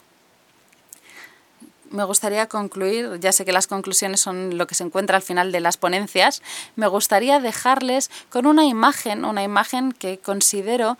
me 1.91 2.03
gustaría 2.03 2.47
concluir, 2.47 3.19
ya 3.19 3.31
sé 3.31 3.45
que 3.45 3.51
las 3.51 3.67
conclusiones 3.67 4.19
son 4.19 4.57
lo 4.57 4.67
que 4.67 4.75
se 4.75 4.83
encuentra 4.83 5.17
al 5.17 5.23
final 5.23 5.51
de 5.51 5.59
las 5.59 5.77
ponencias, 5.77 6.41
me 6.75 6.87
gustaría 6.87 7.39
dejarles 7.39 8.09
con 8.29 8.45
una 8.45 8.65
imagen, 8.65 9.25
una 9.25 9.43
imagen 9.43 9.91
que 9.91 10.17
considero 10.17 10.97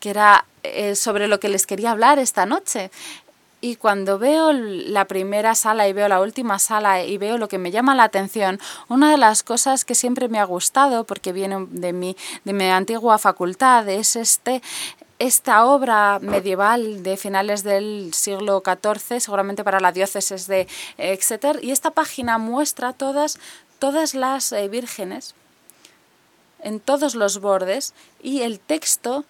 que 0.00 0.10
era 0.10 0.44
eh, 0.62 0.96
sobre 0.96 1.28
lo 1.28 1.40
que 1.40 1.48
les 1.48 1.66
quería 1.66 1.90
hablar 1.90 2.18
esta 2.18 2.44
noche. 2.44 2.90
Y 3.62 3.76
cuando 3.76 4.18
veo 4.18 4.52
la 4.52 5.06
primera 5.06 5.54
sala 5.54 5.88
y 5.88 5.94
veo 5.94 6.06
la 6.06 6.20
última 6.20 6.58
sala 6.58 7.02
y 7.02 7.16
veo 7.16 7.38
lo 7.38 7.48
que 7.48 7.56
me 7.56 7.70
llama 7.70 7.94
la 7.94 8.04
atención, 8.04 8.60
una 8.88 9.10
de 9.10 9.16
las 9.16 9.42
cosas 9.42 9.86
que 9.86 9.94
siempre 9.94 10.28
me 10.28 10.38
ha 10.38 10.44
gustado, 10.44 11.04
porque 11.04 11.32
viene 11.32 11.66
de 11.70 11.94
mi, 11.94 12.14
de 12.44 12.52
mi 12.52 12.66
antigua 12.66 13.16
facultad, 13.16 13.88
es 13.88 14.16
este, 14.16 14.60
esta 15.18 15.64
obra 15.66 16.18
medieval 16.20 17.02
de 17.02 17.16
finales 17.16 17.62
del 17.62 18.12
siglo 18.14 18.62
XIV, 18.64 19.20
seguramente 19.20 19.64
para 19.64 19.80
la 19.80 19.92
diócesis 19.92 20.46
de 20.46 20.66
Exeter, 20.98 21.62
y 21.62 21.70
esta 21.70 21.90
página 21.90 22.38
muestra 22.38 22.92
todas, 22.92 23.38
todas 23.78 24.14
las 24.14 24.52
eh, 24.52 24.68
vírgenes 24.68 25.34
en 26.60 26.80
todos 26.80 27.14
los 27.14 27.40
bordes 27.40 27.94
y 28.22 28.40
el 28.40 28.58
texto 28.58 29.24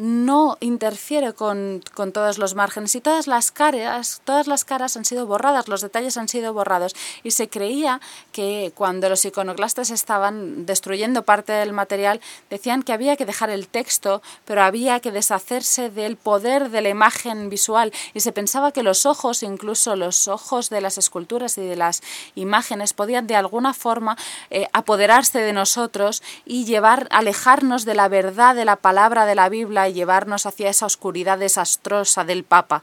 no 0.00 0.56
interfiere 0.60 1.34
con, 1.34 1.82
todos 2.14 2.38
los 2.38 2.54
márgenes. 2.54 2.94
Y 2.94 3.02
todas 3.02 3.26
las 3.26 3.52
caras, 3.52 4.22
todas 4.24 4.46
las 4.46 4.64
caras 4.64 4.96
han 4.96 5.04
sido 5.04 5.26
borradas, 5.26 5.68
los 5.68 5.82
detalles 5.82 6.16
han 6.16 6.26
sido 6.26 6.54
borrados. 6.54 6.96
Y 7.22 7.32
se 7.32 7.50
creía 7.50 8.00
que 8.32 8.72
cuando 8.74 9.10
los 9.10 9.24
iconoclastas 9.26 9.90
estaban 9.90 10.64
destruyendo 10.64 11.22
parte 11.24 11.52
del 11.52 11.74
material 11.74 12.20
decían 12.48 12.82
que 12.82 12.94
había 12.94 13.16
que 13.16 13.26
dejar 13.26 13.50
el 13.50 13.68
texto, 13.68 14.22
pero 14.46 14.62
había 14.62 15.00
que 15.00 15.12
deshacerse 15.12 15.90
del 15.90 16.16
poder 16.16 16.70
de 16.70 16.80
la 16.80 16.88
imagen 16.88 17.50
visual. 17.50 17.92
Y 18.14 18.20
se 18.20 18.32
pensaba 18.32 18.72
que 18.72 18.82
los 18.82 19.04
ojos, 19.04 19.42
incluso 19.42 19.96
los 19.96 20.28
ojos 20.28 20.70
de 20.70 20.80
las 20.80 20.96
esculturas 20.96 21.58
y 21.58 21.66
de 21.66 21.76
las 21.76 22.02
imágenes 22.34 22.94
podían 22.94 23.26
de 23.26 23.36
alguna 23.36 23.74
forma 23.74 24.16
eh, 24.48 24.66
apoderarse 24.72 25.40
de 25.40 25.52
nosotros 25.52 26.22
y 26.46 26.64
llevar 26.64 27.06
alejarnos 27.10 27.84
de 27.84 27.94
la 27.94 28.08
verdad 28.08 28.54
de 28.54 28.64
la 28.64 28.76
palabra 28.76 29.26
de 29.26 29.34
la 29.34 29.50
Biblia 29.50 29.89
llevarnos 29.92 30.46
hacia 30.46 30.70
esa 30.70 30.86
oscuridad 30.86 31.38
desastrosa 31.38 32.24
del 32.24 32.44
Papa. 32.44 32.82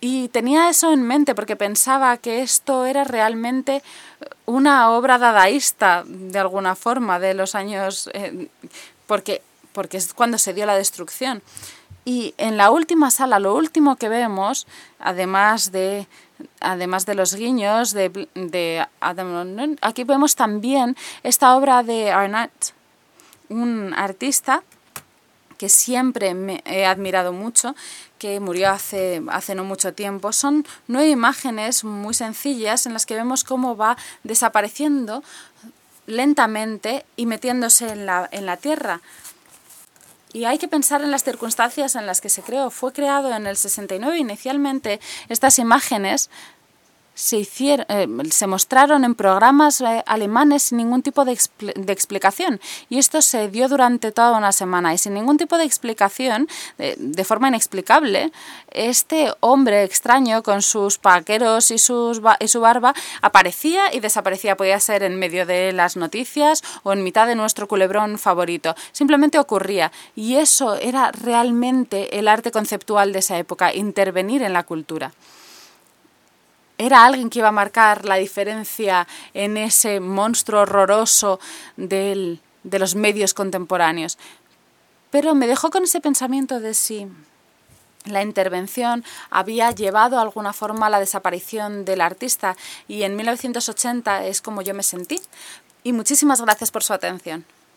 Y 0.00 0.28
tenía 0.30 0.68
eso 0.68 0.92
en 0.92 1.02
mente 1.02 1.34
porque 1.34 1.54
pensaba 1.54 2.16
que 2.16 2.42
esto 2.42 2.86
era 2.86 3.04
realmente 3.04 3.84
una 4.46 4.90
obra 4.90 5.16
dadaísta, 5.16 6.02
de 6.04 6.40
alguna 6.40 6.74
forma, 6.74 7.20
de 7.20 7.34
los 7.34 7.54
años, 7.54 8.10
eh, 8.12 8.48
porque, 9.06 9.42
porque 9.72 9.98
es 9.98 10.12
cuando 10.12 10.38
se 10.38 10.54
dio 10.54 10.66
la 10.66 10.74
destrucción. 10.74 11.40
Y 12.04 12.34
en 12.36 12.56
la 12.56 12.72
última 12.72 13.12
sala, 13.12 13.38
lo 13.38 13.54
último 13.54 13.94
que 13.94 14.08
vemos, 14.08 14.66
además 14.98 15.70
de, 15.70 16.08
además 16.58 17.06
de 17.06 17.14
los 17.14 17.34
guiños 17.34 17.92
de, 17.92 18.28
de 18.34 18.84
Adam 19.00 19.76
aquí 19.82 20.02
vemos 20.02 20.34
también 20.34 20.96
esta 21.22 21.56
obra 21.56 21.84
de 21.84 22.10
Arnott, 22.10 22.50
un 23.48 23.94
artista 23.94 24.64
que 25.62 25.68
siempre 25.68 26.34
me 26.34 26.60
he 26.66 26.86
admirado 26.86 27.32
mucho, 27.32 27.76
que 28.18 28.40
murió 28.40 28.70
hace, 28.70 29.22
hace 29.28 29.54
no 29.54 29.62
mucho 29.62 29.94
tiempo. 29.94 30.32
Son 30.32 30.66
nueve 30.88 31.08
imágenes 31.08 31.84
muy 31.84 32.14
sencillas 32.14 32.84
en 32.86 32.94
las 32.94 33.06
que 33.06 33.14
vemos 33.14 33.44
cómo 33.44 33.76
va 33.76 33.96
desapareciendo 34.24 35.22
lentamente 36.06 37.06
y 37.14 37.26
metiéndose 37.26 37.90
en 37.90 38.06
la, 38.06 38.28
en 38.32 38.44
la 38.44 38.56
tierra. 38.56 39.02
Y 40.32 40.46
hay 40.46 40.58
que 40.58 40.66
pensar 40.66 41.00
en 41.00 41.12
las 41.12 41.22
circunstancias 41.22 41.94
en 41.94 42.06
las 42.06 42.20
que 42.20 42.28
se 42.28 42.42
creó. 42.42 42.70
Fue 42.70 42.92
creado 42.92 43.32
en 43.32 43.46
el 43.46 43.56
69 43.56 44.18
inicialmente 44.18 44.98
estas 45.28 45.60
imágenes 45.60 46.28
se, 47.14 47.38
hicieron, 47.38 47.86
eh, 47.88 48.06
se 48.30 48.46
mostraron 48.46 49.04
en 49.04 49.14
programas 49.14 49.80
eh, 49.80 50.02
alemanes 50.06 50.64
sin 50.64 50.78
ningún 50.78 51.02
tipo 51.02 51.24
de, 51.24 51.38
de, 51.58 51.92
explicación. 51.92 52.60
Y 52.88 52.98
esto 52.98 53.22
se 53.22 53.48
dio 53.48 53.68
durante 53.68 54.12
toda 54.12 54.36
una 54.36 54.52
semana. 54.52 54.94
Y 54.94 54.98
sin 54.98 55.14
ningún 55.14 55.38
tipo 55.38 55.58
de 55.58 55.64
explicación, 55.64 56.48
de 56.78 57.24
forma 57.24 57.48
inexplicable, 57.48 58.32
este 58.70 59.32
hombre 59.40 59.84
extraño 59.84 60.42
con 60.42 60.62
sus 60.62 60.98
paqueros 60.98 61.70
y, 61.70 61.78
sus, 61.78 62.20
y 62.40 62.48
su 62.48 62.60
barba 62.60 62.94
aparecía 63.20 63.94
y 63.94 64.00
desaparecía. 64.00 64.56
Podía 64.56 64.80
ser 64.80 65.02
en 65.02 65.18
medio 65.18 65.46
de 65.46 65.72
las 65.72 65.96
noticias 65.96 66.62
o 66.82 66.92
en 66.92 67.04
mitad 67.04 67.26
de 67.26 67.34
nuestro 67.34 67.68
culebrón 67.68 68.18
favorito. 68.18 68.74
Simplemente 68.92 69.38
ocurría. 69.38 69.92
Y 70.16 70.36
eso 70.36 70.76
era 70.76 71.12
realmente 71.12 72.18
el 72.18 72.28
arte 72.28 72.50
conceptual 72.50 73.12
de 73.12 73.20
esa 73.20 73.38
época, 73.38 73.74
intervenir 73.74 74.42
en 74.42 74.52
la 74.52 74.64
cultura 74.64 75.12
era 76.82 77.04
alguien 77.04 77.30
que 77.30 77.38
iba 77.38 77.48
a 77.48 77.52
marcar 77.52 78.04
la 78.04 78.16
diferencia 78.16 79.06
en 79.34 79.56
ese 79.56 80.00
monstruo 80.00 80.62
horroroso 80.62 81.38
de 81.76 82.38
los 82.64 82.94
medios 82.94 83.34
contemporáneos. 83.34 84.18
Pero 85.10 85.34
me 85.34 85.46
dejó 85.46 85.70
con 85.70 85.84
ese 85.84 86.00
pensamiento 86.00 86.58
de 86.58 86.74
si 86.74 87.06
la 88.04 88.22
intervención 88.22 89.04
había 89.30 89.70
llevado 89.70 90.16
de 90.16 90.22
alguna 90.22 90.52
forma 90.52 90.86
a 90.86 90.90
la 90.90 90.98
desaparición 90.98 91.84
del 91.84 92.00
artista 92.00 92.56
y 92.88 93.04
en 93.04 93.14
1980 93.14 94.26
es 94.26 94.42
como 94.42 94.62
yo 94.62 94.74
me 94.74 94.82
sentí. 94.82 95.20
Y 95.84 95.92
muchísimas 95.92 96.40
gracias 96.40 96.70
por 96.70 96.82
su 96.82 96.92
atención. 96.92 97.44